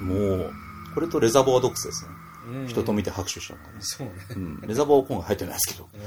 [0.00, 0.52] もう
[0.94, 2.10] これとレザボアドックスですね。
[2.48, 2.66] うん。
[2.66, 4.12] 人と見て拍手したのがね、そうね。
[4.36, 5.88] うん、レザボアは今回入ってないですけど。
[5.92, 6.00] うん。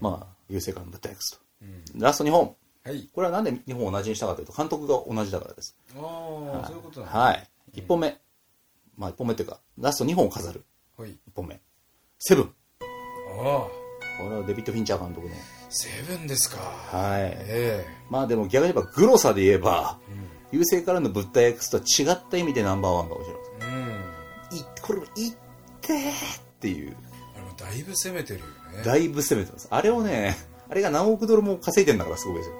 [0.00, 1.40] まあ優勢感の物体 X と。
[1.62, 2.00] うん。
[2.00, 2.56] ラスト2本。
[2.84, 3.08] はい。
[3.12, 5.76] これはなんで2本同じにしたかというと監督が同じだからです。
[5.94, 7.48] ああそういうことはい。
[7.74, 8.18] 1本目。
[8.96, 10.64] まあ1本目っていうかラスト2本を飾る。
[10.96, 11.10] はい。
[11.10, 11.60] 1本目。
[12.18, 12.44] セブン。
[12.44, 13.66] あ
[14.18, 15.34] これはデビッド・フィンチャー監督の。
[15.34, 15.36] あ
[15.68, 16.58] セブンですか。
[16.58, 17.32] はい。
[17.36, 19.98] えまあでも逆に言えばグロさで言えば
[20.52, 23.78] 優勢からの物体 X とは違った意味でナンバーワンかもしれまえ
[24.50, 24.60] うんせん。
[24.60, 25.32] いこれもいっ
[25.80, 26.96] てーっていう。
[27.34, 28.84] あれもだいぶ攻めてるよね。
[28.84, 29.68] だいぶ攻めてます。
[29.70, 30.36] あれをね
[30.68, 32.54] あれが何億ドルも稼いでんだからすごいですよ。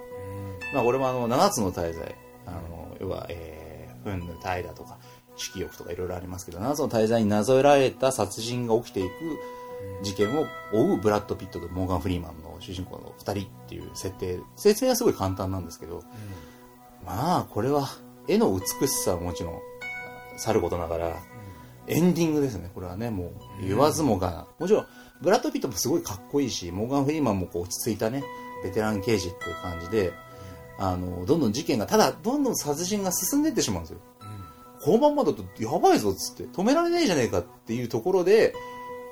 [0.74, 2.14] まあ、これもあの7つの大罪。
[2.46, 4.98] あの要は、えー、憤怒怠惰とか
[5.36, 9.10] 色欲とかいろいろありますけど7つの大罪になぞらえた殺人が起きていく
[10.02, 14.40] 事件を追うブラッド・ピットとモーガン・フリーマンの主人公の2人っていう設定。
[14.56, 16.02] 説明はすごい簡単なんですけど
[17.04, 17.88] まあこれは
[18.28, 19.58] 絵の美しさはもちろん
[20.36, 21.16] さることながら
[21.88, 22.70] エンディングですね。
[22.74, 24.30] これはねもう言わずもが。
[24.30, 24.86] な、もちろん
[25.20, 28.22] ブラッド・ピットもすごいかっこいいしモーガン・フリーマンもこう落ち着いたね
[28.62, 30.12] ベテラン刑事っていう感じで
[30.78, 33.98] あのどんどん事件がただどんどん殺人が進んでいってしまうんですよ。
[34.84, 38.52] このまんまだとやばいぞっつって止められないじゃねえかっていうところで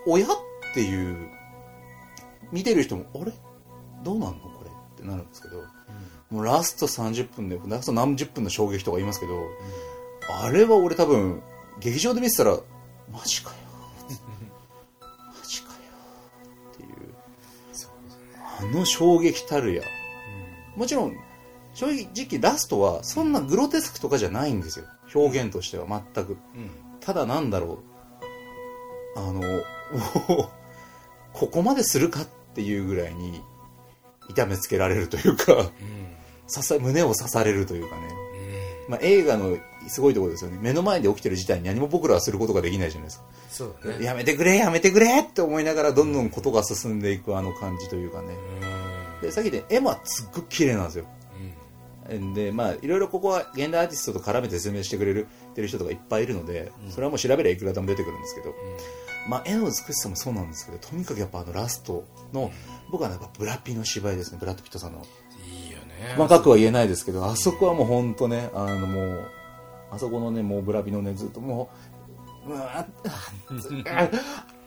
[0.07, 0.29] 親っ
[0.75, 1.29] ていう
[2.51, 3.33] 見てる人もあれ？
[4.03, 4.71] どうなんのこれ？
[4.71, 5.63] ってなるんですけど
[6.31, 9.49] もうラスト30分でラスト何十分の衝撃とか言いますけど、
[10.43, 11.43] あれは俺多分
[11.81, 12.59] 劇場で見てたら
[13.13, 13.57] マジかよ。
[14.09, 15.77] マジかよ。
[16.73, 16.89] っていう。
[18.59, 19.83] あの衝撃たるや。
[20.77, 21.17] もちろん
[21.75, 24.87] 正直ラストはそんなグロテスクとかじゃないんですよ。
[25.15, 26.33] 表現としては全く。
[26.55, 27.79] うんただなんだろ
[29.17, 29.19] う。
[29.19, 29.41] あの
[31.33, 33.43] ここまでするかっていうぐらいに
[34.29, 35.55] 痛めつけられるというか。
[35.55, 35.71] うん。
[36.53, 38.03] 刺さ胸を刺されるというかね、
[38.89, 39.57] まあ、映画の
[39.89, 40.59] すごいところですよね。
[40.61, 44.05] 目の前で起きてる事態に何も僕らはすることができないじゃないですか、そうだね。
[44.05, 48.35] やめてくれやめてくれって思いながらどんどんことが進んでいくあの感じというかね。
[49.19, 49.23] うん。
[49.23, 51.07] でさっきで絵もすっごく綺麗なんですよ。
[52.35, 58.53] でまあいろいろここは現代アーティストと絡めて説明してくれるてる人とかいっぱいいるので、それはもう調べりゃいくらでも出てくるんですけど、
[59.29, 62.51] まあ、絵の美しさもそうなんですけどとにかくやっぱあのラストの、
[62.91, 64.39] 僕はやっぱブラピの芝居ですね。
[64.41, 65.07] ブラッド・ピットさんの
[66.17, 69.29] 細かくは言えないですけどあそこはもう本当ねあのもう
[69.91, 71.71] あそこのねもうブラピのねずっとも
[72.47, 72.87] ううわああ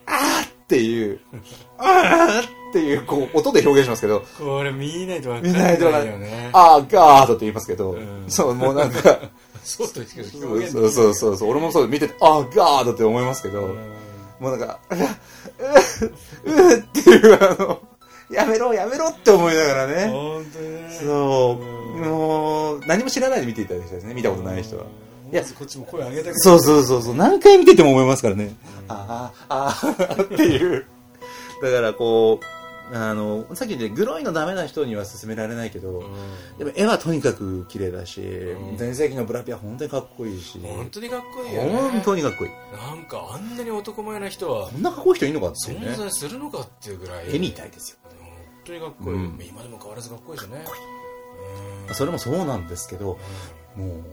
[0.06, 1.20] あっていう
[1.78, 6.50] あーっていうこう音で表現しますけどこれ見ないと分か見んないよね。
[6.52, 8.24] あーガードって言いますけど、うん。
[8.28, 9.20] そうもうなんか
[9.62, 13.76] そうそうそうそうそう俺もそう見ててあーガードって思いますけど、うん。
[14.40, 14.94] もうなんか、う
[16.50, 17.80] うううっていうあの、
[18.30, 20.08] やめろやめろって思いながらね。
[20.08, 20.98] 本当にね。
[21.00, 21.98] そう。
[21.98, 24.14] もう何も知らないで見ていただきたいですね。
[24.14, 24.84] 見たことない人は。
[25.32, 25.42] いや。
[25.42, 27.14] こっちも声上げたくそうそうそうそう。
[27.14, 28.54] 何回見てても思いますからね。
[28.88, 30.86] ああああっていう。
[31.62, 32.44] だからこう
[32.92, 36.04] あのさっき言ってグロいのダメな人には勧められないけど、
[36.58, 38.76] でも絵はとにかく綺麗だしん。
[38.76, 41.72] 全盛期のブラピは本当にかっこいいし本当にかっこいいよね。
[41.72, 42.50] 本当にかっこいい。
[42.76, 45.86] なんかあんなに男前な人はこんなかっこいい人いるのかっていうね。
[45.88, 47.98] 存在するのかっていうぐらい絵みたいですよ。
[48.04, 48.12] 本
[48.64, 49.40] 当にかっこいい、うん。
[49.42, 50.64] 今でも変わらずかっこいいしね。
[51.92, 53.18] それもそうなんですけど
[53.76, 54.04] もう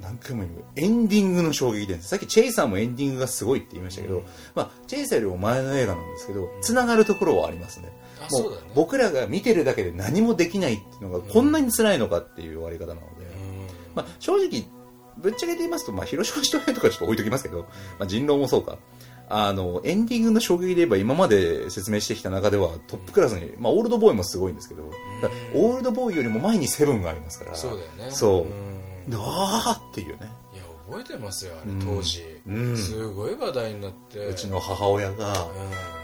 [0.00, 4.22] 何回も言うエンディングの衝撃ですさっきチェイさんもエンディングがすごいって言いましたけど、
[4.54, 7.92] まあ、チェイさんよりも前の映画なんですけどつながるところはありますね
[8.30, 13.26] もう僕らが見てるだけで何もできないっていうのがこんなに辛いのかっていう終わり方なので、
[13.94, 14.64] まあ、正直
[15.16, 17.62] ぶっちゃけて言いますと、まあ、広島市長編とかちょっと置いときますけど、
[17.98, 18.78] まあ、人狼もそうか。
[19.30, 24.90] あのエンディングの衝撃で言えば今まで説明してきた中ではトップクラスに、まあ、オールドボーイもすごいんですけど、
[25.54, 27.54] オールドボーイよりも前にセブンがありますから。
[27.54, 28.10] そうだよね。
[28.10, 28.42] そう。
[28.44, 29.20] うん。
[29.20, 30.30] あーっていうね
[30.88, 31.80] 覚えてますよあれうん。
[31.80, 32.76] 当時、うん。
[32.76, 34.26] すごい話題になって。
[34.26, 35.48] うちの母親がうん。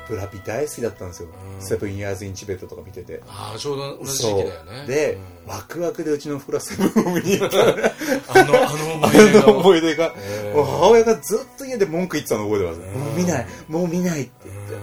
[0.06, 1.30] ブラピ大好きだったんですよ。
[1.58, 1.62] うん。
[1.62, 3.22] セブンイヤーズ・イン・チベットとか見てて。
[3.26, 4.86] ああちょうど同じ時期だよね。
[4.86, 5.50] で、うん。
[5.50, 7.58] ワクワクでうちの袋はセブンを見に行った。
[7.60, 10.12] あのあの思い出が。
[10.16, 10.62] えー。
[10.62, 13.00] 母親がずっと家で文句言ってたの覚えてます、うん。
[13.00, 13.46] もう見ない。
[13.68, 14.74] もう見ないって言って、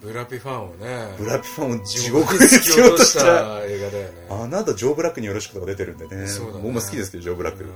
[0.00, 3.24] ブラピファンをねブラピファンを地地獄に突き落とした。
[3.24, 4.26] た映画だよね。
[4.30, 6.26] あなたジョー・ブラックによろしくとか出てるんでね。
[6.26, 6.60] そうだね。
[6.62, 7.66] 僕も好きですけどジョー・ブラック、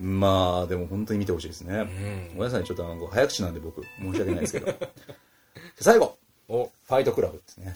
[0.00, 2.28] まあでも本当に見てほしいですね、うん。
[2.28, 4.74] ごめんなさいちょっとあの早口なんで僕申し訳ないですけど。
[5.80, 6.16] 最後。
[6.48, 6.64] お。
[6.64, 7.74] ファイトクラブですね。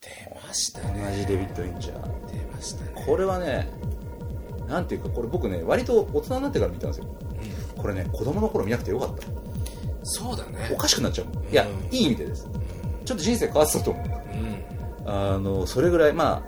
[0.00, 0.08] 出
[0.46, 2.32] ました同ねじデビッド・インジャー。
[2.32, 2.92] 出ましたね。
[3.06, 3.68] これはね
[4.68, 7.06] なんていうかこれ僕ね割と大人になってから見たんですよ。
[7.76, 9.26] これね子供の頃見なくてよかった。
[10.04, 10.70] そうだね。
[10.72, 11.26] おかしくなっちゃう。
[11.52, 12.46] いや、うんいい意味でです
[13.08, 14.06] ちょっと人生変わってたと思う
[15.06, 15.10] うん。
[15.10, 16.42] あのそれぐらいま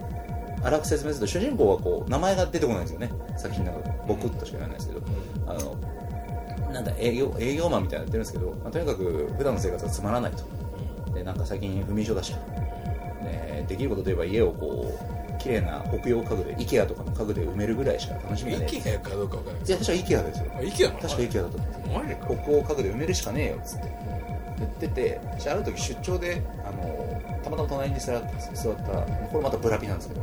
[0.61, 3.11] あ荒く説明すると主人公はこう名前が出てこないんですよね。
[3.39, 3.95] 作品の中で。
[4.07, 5.01] 僕としか言わないですけど。
[5.47, 10.45] あのなんだ営業営業マンみたいなのやってるんですけど、まあ、とにかく普段の生活がつまらないと。
[11.15, 12.35] でなんか最近不眠症だし。
[13.25, 19.67] でできることといえば家をこう綺麗な北洋家具で IKEA とかの家具で埋めるぐらいしか楽しみがね息がかどうかわからない。
[19.67, 20.53] いや確か IKEA ですよ。
[20.55, 22.43] あ息が確か IKEA だったと思うんですマジか。
[22.45, 24.10] 北欧家具で埋めるしかねえよっつって
[24.61, 30.23] 言っててあある時出張であのたまたま隣に座った座ったこれまたブラピなんですけど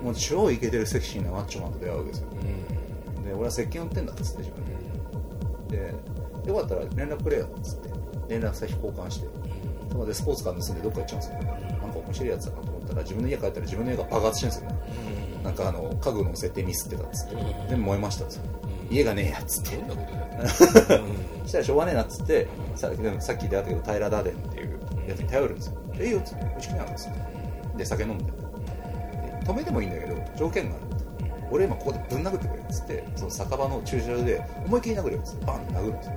[0.00, 0.04] うん。
[0.06, 2.28] もう超イケてるセクシーなマッチョマンと出会うわけですよ。
[2.30, 3.24] うん。
[3.24, 4.64] で俺は石鹸売ってんだっつって自分
[5.68, 5.92] で。
[6.42, 7.90] でよかったら連絡くれよっつって
[8.28, 9.28] 連絡先交換して。
[9.90, 11.34] そこでスポーツカー盗んでどっか行っちゃうんですよ。
[11.80, 14.70] なんか面白いやつだなと思ったら自分の家帰ったら自分の家が爆発してるんですよ。
[14.70, 14.76] ね
[15.44, 17.34] なんかあの家具の設定ミスってたっつって。
[17.34, 17.68] うん。
[17.68, 18.48] でも燃えましたっつって
[18.90, 19.78] 家がねえやっつって。
[21.42, 24.78] そしたらしょうがねえなっつってさでもさっき出会ったけどタイラー・ダデンっていう
[25.08, 28.24] やつに頼るんですよ「えいよ」っつって「美味しくないの?」っつってで酒飲んで。
[28.24, 28.32] で
[29.44, 30.96] 止めてもいいんだけど条件があるっ
[31.28, 35.34] て俺今ここでぶん殴ってくれっつってその酒場の駐車場で思いっきり殴るよっつ。
[35.34, 36.12] ってバンって殴るんですよ。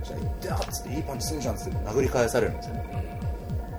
[0.00, 2.74] そしたら「いって!」っつって「いいパンチすんじゃん」っつって殴り返されるんですよ。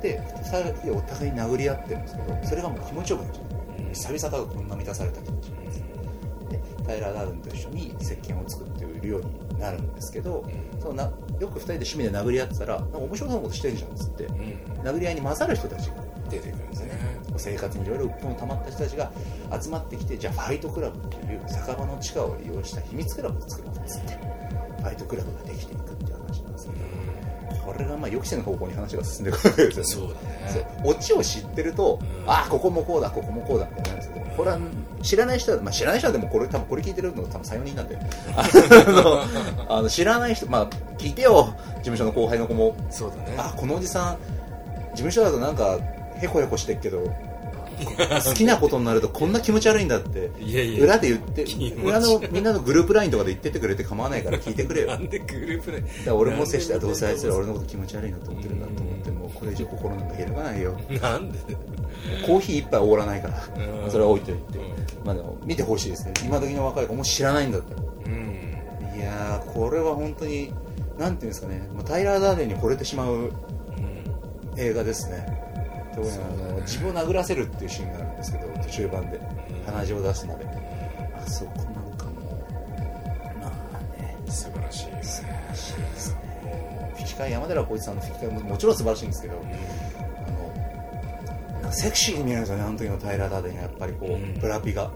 [0.02, 3.48] で2人でお互いに殴り合ってるんですけどそれがもう気持ちよくなっちゃう。
[3.94, 5.50] 久々だとこんな満たされた気持ち。
[5.50, 5.57] なんです
[6.88, 10.44] タイラー・ダーデンと一緒に石鹸を作って売るようになるんですけど、
[10.80, 14.36] そのなよく2人で趣味で殴り合ってたらなんか面白そうなことしてんじゃんっつってうん。
[14.82, 15.96] 殴り合いに混ざる人たちが
[16.30, 16.92] 出てくるんですね。
[17.38, 19.12] 生活にいろいろ鬱憤を溜まった人たちが
[19.62, 26.78] 集まってきてじゃあファイトクラブっていう酒場の地下を利用した秘密クラブを作ろうっつってファイトクラブができていくっていう話なんですけど
[27.64, 30.16] これがまあ予期せぬ方向に話が進んでいくわけですよね。
[30.48, 30.82] そうだね。
[30.84, 32.30] オチを知ってると、うん。
[32.30, 33.68] ああここもこうだここもこうだ
[34.38, 34.60] これは
[35.02, 37.98] 知らない人は、まあ、知らない人はでもこれ多分これ聞いてるのが多分34人なんで
[39.68, 42.76] あの知らない人まあ聞いてよ事務所の後輩の子も。
[42.92, 43.36] そうだね。
[43.38, 44.18] あこのおじさん
[44.92, 45.80] 事務所だとなんか
[46.22, 47.12] へこへこしてっけど
[48.26, 50.32] 好きなことになるとこんな気持ち悪いんだって
[50.80, 51.46] 裏で言って
[51.84, 54.88] 裏のみんなのグループラインとかで言ってってくれて構わないから聞いてくれよ。
[54.88, 58.87] なんでグループでだから俺も接したらどうせあいつら俺のこと気持ち悪いなと思ってるんだと
[59.34, 60.78] これ以上心なんか開かないよ。
[61.02, 61.40] なんで？
[62.26, 63.38] コーヒー一杯おごらないから。
[63.84, 63.92] うん。
[63.92, 64.60] それは置いといて。
[64.60, 65.06] うん。
[65.06, 66.14] まあでも見てほしいですね。
[66.24, 68.98] 今時の若い子も知らないんだったらうん。
[68.98, 70.54] いやーこれは本当に
[70.98, 71.62] なんていうんですかね。
[71.86, 73.32] タイラー・ダーデンに惚れてしまう
[74.56, 75.26] 映画ですね。
[75.94, 76.18] 特にあ
[76.54, 79.20] の自分を殴らせるっていうシーンがあるんですけど途中盤で。
[79.66, 80.46] 鼻血を出すまで。
[81.16, 84.18] あそこなんかもうまあね。
[84.28, 85.50] 素晴らしいですね。
[85.54, 86.37] 素晴らしいですね
[86.98, 89.42] 吹き替え山寺宏一さんの吹き替えももちろん素晴らしいんですけど
[91.66, 94.34] あのセクシーに見えるんですよねあの時のタイラー・ダーデンがやっぱりこう、うん。
[94.40, 94.92] ブラピが。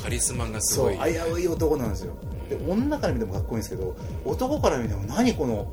[0.00, 2.16] カリスマがすそうごい危うい男なんですよ。
[2.48, 5.72] で女から見てもかっこいいんですけど男から見ても何この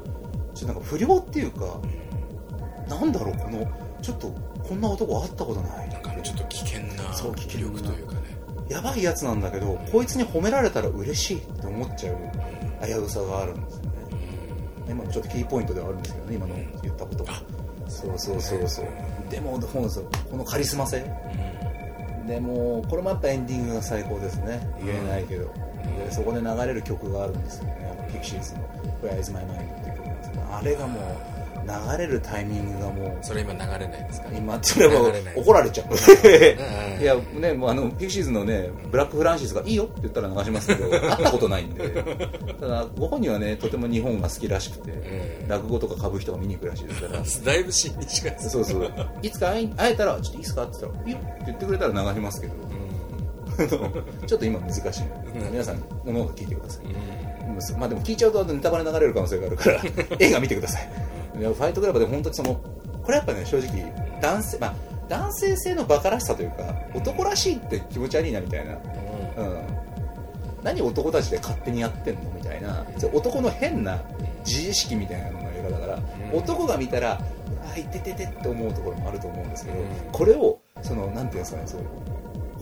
[0.54, 1.80] ちょっとなんか不良っていうか
[2.90, 3.72] なんだろうこの
[4.02, 5.90] ちょっとこんな男会ったことない。
[5.90, 8.20] なんかちょっと危険なそう危険な力というかね。
[8.70, 12.18] やばいやつなんだけどこいつに褒められたら嬉しいって思っちゃう
[12.84, 13.84] 危うさがあるんですよ。
[13.84, 13.90] ね
[14.88, 17.34] 今のちょっとキーポイントではあるんですけどね今の言ったことが
[17.88, 18.86] そうそうそうそう。
[19.30, 21.04] でもそうですよこのカリスマ性。
[22.28, 24.68] でもこれもやっぱエンディングが最高ですね。
[24.84, 28.10] 言えないけど、でそこで流れる曲があるんですよね。
[28.12, 28.62] ピクシーズの
[29.04, 30.44] 「Where is my mind」っていう曲なんですけど。
[30.52, 31.04] あれがもう
[31.64, 34.28] 流れるタイミングがもうそれ今流れないですか？
[34.36, 35.88] 今って言えば流れない怒られちゃう。
[35.90, 37.02] うん。
[37.02, 42.04] いやねもうあのピクシーズのねブラック・フランシスがいいよって言ったら流しますけど 会ったことないんで。
[42.60, 45.48] ただご本人はねとても日本が好きらしくて、ん。
[45.48, 47.22] 落語とか歌舞伎とか見に行くらしいですから。
[47.54, 48.92] だいぶ親日がそうそう
[49.22, 50.64] いつか会えたらちょっといいですか？
[50.64, 52.54] って言ったら「いいよ」って言ってくれたら流しますけど。
[54.28, 54.82] ちょっと今難しい。
[54.84, 54.92] の
[55.46, 59.82] で皆さんおのおの聞いてください、まあでも聞いちゃうとネタバレ流れる可能性があるから
[60.20, 60.82] 映画見てください。
[60.90, 60.90] で
[61.36, 62.56] ファイトクラブで本当にその
[63.04, 64.74] これやっぱね正直男性まあ
[65.08, 69.86] 男性性のバカらしさというか男らしいって気持ち悪いなみたいな、うん、
[70.66, 72.84] 何男たちで勝手にやってんのみたいな。
[73.14, 74.02] 男の変な
[74.44, 75.96] 自意識みたいなのの映画だから、
[76.32, 76.40] うん。
[76.40, 77.20] 男が見たら
[77.72, 79.86] あいてててって思うところもあると思うんですけど、うん。
[80.12, 81.82] これをそのなんていうんですかねそう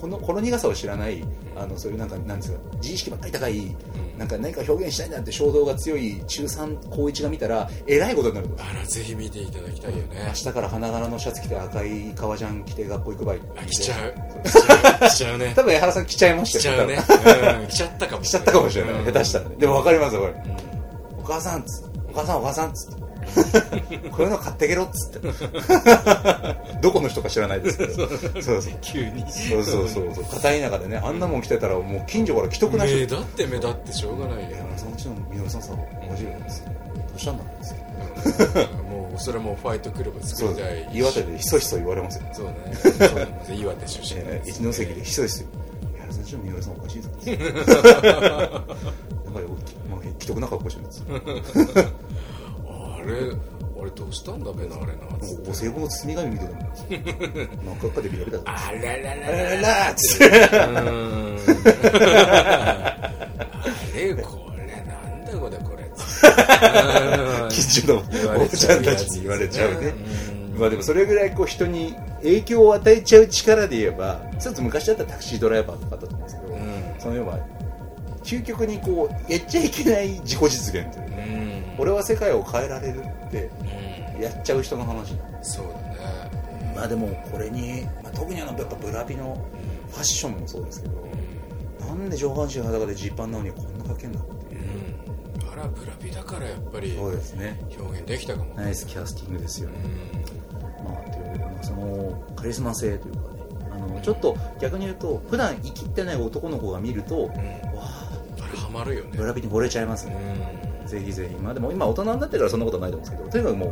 [0.04, 1.24] このこの苦さを知らない
[1.56, 3.76] あのそういうなんかなんですか自意識ばっかり高い、
[4.18, 8.56] なんか何か表現したいなって衝動が強い中3高1が見たらえらいことになると。
[8.62, 10.26] あらぜひ見ていただきたいよね。
[10.28, 13.36] 明日から花柄のシャツ着て赤い革ジャン着て学校行く場合。
[13.56, 14.14] あ来ちゃう。
[15.08, 15.54] 来ちゃうね。
[15.56, 16.76] 多分江原さん着ちゃいましたよ。
[16.76, 17.62] 来ちゃうね。
[17.62, 17.68] うん。
[17.68, 19.06] 来ちゃったかも着ちゃったかもしれない、うん。
[19.06, 19.46] 下手したら。
[19.48, 21.20] ねでも分かりますよこれ、うん。
[21.22, 23.03] お母さんっつお母さんお母さんっつって
[24.12, 25.28] こういうの買ってけろっつって。
[26.82, 27.94] どこの人か知らないですけど。
[28.42, 30.24] そうそう急にそうそうそうそう。
[30.26, 32.96] 片田舎でねあんなもん着てたらもう近所から既得な人。
[32.96, 34.58] 目立って目立ってしょうがないよ。
[34.78, 36.72] そのうちのみのりさんさ面白いですど
[37.16, 37.78] うしたんだろうですよ。
[38.90, 40.90] もうそれはもうファイトクラブ作そうりたい。
[40.94, 42.26] 岩手でひそひそ言われますよ。
[42.34, 42.54] そうね。
[42.74, 45.46] そうなんです岩手出身 えー一ノ関でひそひそい
[45.98, 47.38] やそのうちのみのりさんおかしいぞ やっ
[49.34, 49.48] ぱり
[49.90, 51.88] まあ既得な格好してるんです
[53.06, 53.36] れ
[53.82, 54.92] あれどうしたんだべなあれな
[55.50, 56.64] お歳暮の包み紙見てたもん
[57.66, 60.82] 真っ赤っかで見られたぞあらららあららららっつってあ
[63.96, 65.92] れこれなんだこれこれ
[67.50, 68.00] 近所の
[68.36, 69.94] おばちゃんたちに言われちゃうね
[70.54, 76.60] うんまあでもそれぐらいこう人に影響を与えちゃう力で言えばちょっと昔だったらタクシードライバーとかだったと思うんですけど、うん
[77.00, 77.40] その要は
[78.24, 83.50] 究極にこうやっちゃいけない自己実現というかうん俺は世界を変えられるって
[84.16, 84.22] うん。
[84.22, 86.74] やっちゃう人の話なんでそうだね。
[86.76, 89.46] まあでもこれに、まあ、特にあのやっぱブラピの
[89.90, 91.08] ファッションもそうですけど
[91.88, 94.62] なんで上半身裸でジーパンなのにこんなかけんだっていう。
[95.42, 95.52] うん。
[95.52, 97.60] あらブラピだからやっぱりそうですね。
[97.80, 98.54] 表現できたかも。
[98.56, 99.76] ナイスキャスティングですよね。
[100.82, 103.26] うまあ、というわけでまあそのカリスマ性というかね。
[103.72, 107.36] あのちょっと逆に言うと普段生きってない男の子が見ると、わん。
[107.36, 107.42] うん
[107.78, 108.10] あ
[108.42, 109.12] あれハマるよね。
[109.16, 111.36] ブラピに惚れちゃいますうね、んぜひぜひ。
[111.36, 113.66] まあでも今大人になってからそんなことはないと思うんですけどとにかくも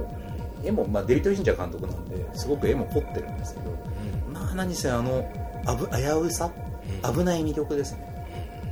[0.64, 3.72] う絵も、まあ、デビッド・フィンチャー監督なんですごく絵も凝ってるんですけど
[4.32, 5.28] まあ何せあの
[5.66, 6.52] あぶ危うさ
[7.04, 7.14] うん。
[7.16, 8.12] 危ない魅力ですね。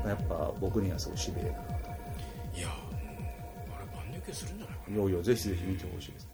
[0.05, 2.67] やっぱ僕にはすごいしびれだいや
[3.75, 4.95] あれ万人受けするんじゃないかな。
[4.95, 6.27] いよいよぜひぜひ見てほしいです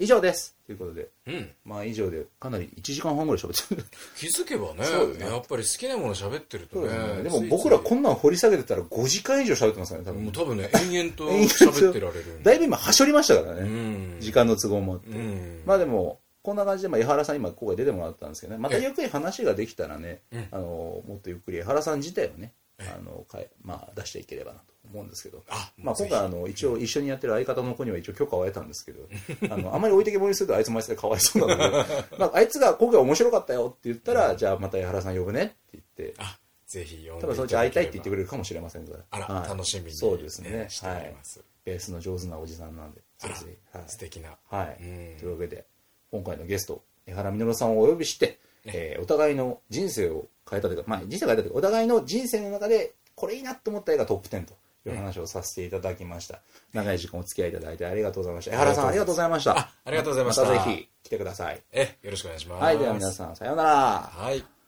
[0.00, 0.56] 以上です。
[0.64, 1.08] ということで。
[1.26, 1.50] なうん。
[1.62, 3.84] まあ以上でかなり1時間半ぐらい喋ってる
[4.16, 4.80] 気づけばね
[5.18, 5.30] ね。
[5.30, 6.88] やっぱり好きなもの喋ってるとね
[7.18, 7.22] ね。
[7.24, 10.24] でも僕らこんなん掘り下げてたら5時間以上喋ってますからね多分。
[10.24, 14.16] もう多分ね延々と 喋ってられるだいぶ今はしょりましたからね、うん。
[14.20, 15.62] 時間の都合もあって、うん。
[15.66, 18.58] まあでもこんな感じで、まあ、江原さん今ここへ出てもらったんですけどね。
[18.58, 20.48] またええゆっくり話ができたらね、うん。
[20.50, 22.94] あのもっとゆっくり江原さん自体をねええ。
[22.96, 25.42] あのかえ、まあ、出していければなと思うんですけど。
[25.48, 29.08] あまあ、今回あの一応一緒にやってる相方の子には一応許可を得たんですけど
[29.52, 31.86] あのあまり置いてけぼりにするとあいつもあいつでかわいそうなので、
[32.18, 39.48] まあ、あいつが今回面白かったよって言ったらじゃあまた江原さん呼ぶねって言ってあぜひ読んで多分そのうち会いたいって言ってくれるかもしれませんがあら、はい。
[39.48, 40.66] 楽しみに、そうですね。
[40.68, 43.84] しております、ベースの上手なおじさんなんでぜひはい。
[43.88, 44.38] 素敵な。
[44.48, 44.86] はい、う
[45.16, 45.16] ん。
[45.18, 45.64] というわけで
[46.12, 54.54] 今回のゲスト江原稔さんをお呼びして、えーお互いの人生を変えたというか、まあ、人生を変えたというかお互いの人生の中でこれいいなと思った映画トップ10と
[54.88, 56.40] いう話をさせていただきました、
[56.72, 58.54] 長い時間お付き合いいただいてありがとうございました。
[58.54, 59.58] 江原さんありがとうございました。
[59.58, 60.42] あありがとうございました。
[60.42, 61.62] またぜひ来てください。
[61.72, 62.62] えよろしくお願いします。
[62.62, 63.70] はいでは皆さんさようなら。
[64.14, 64.59] はい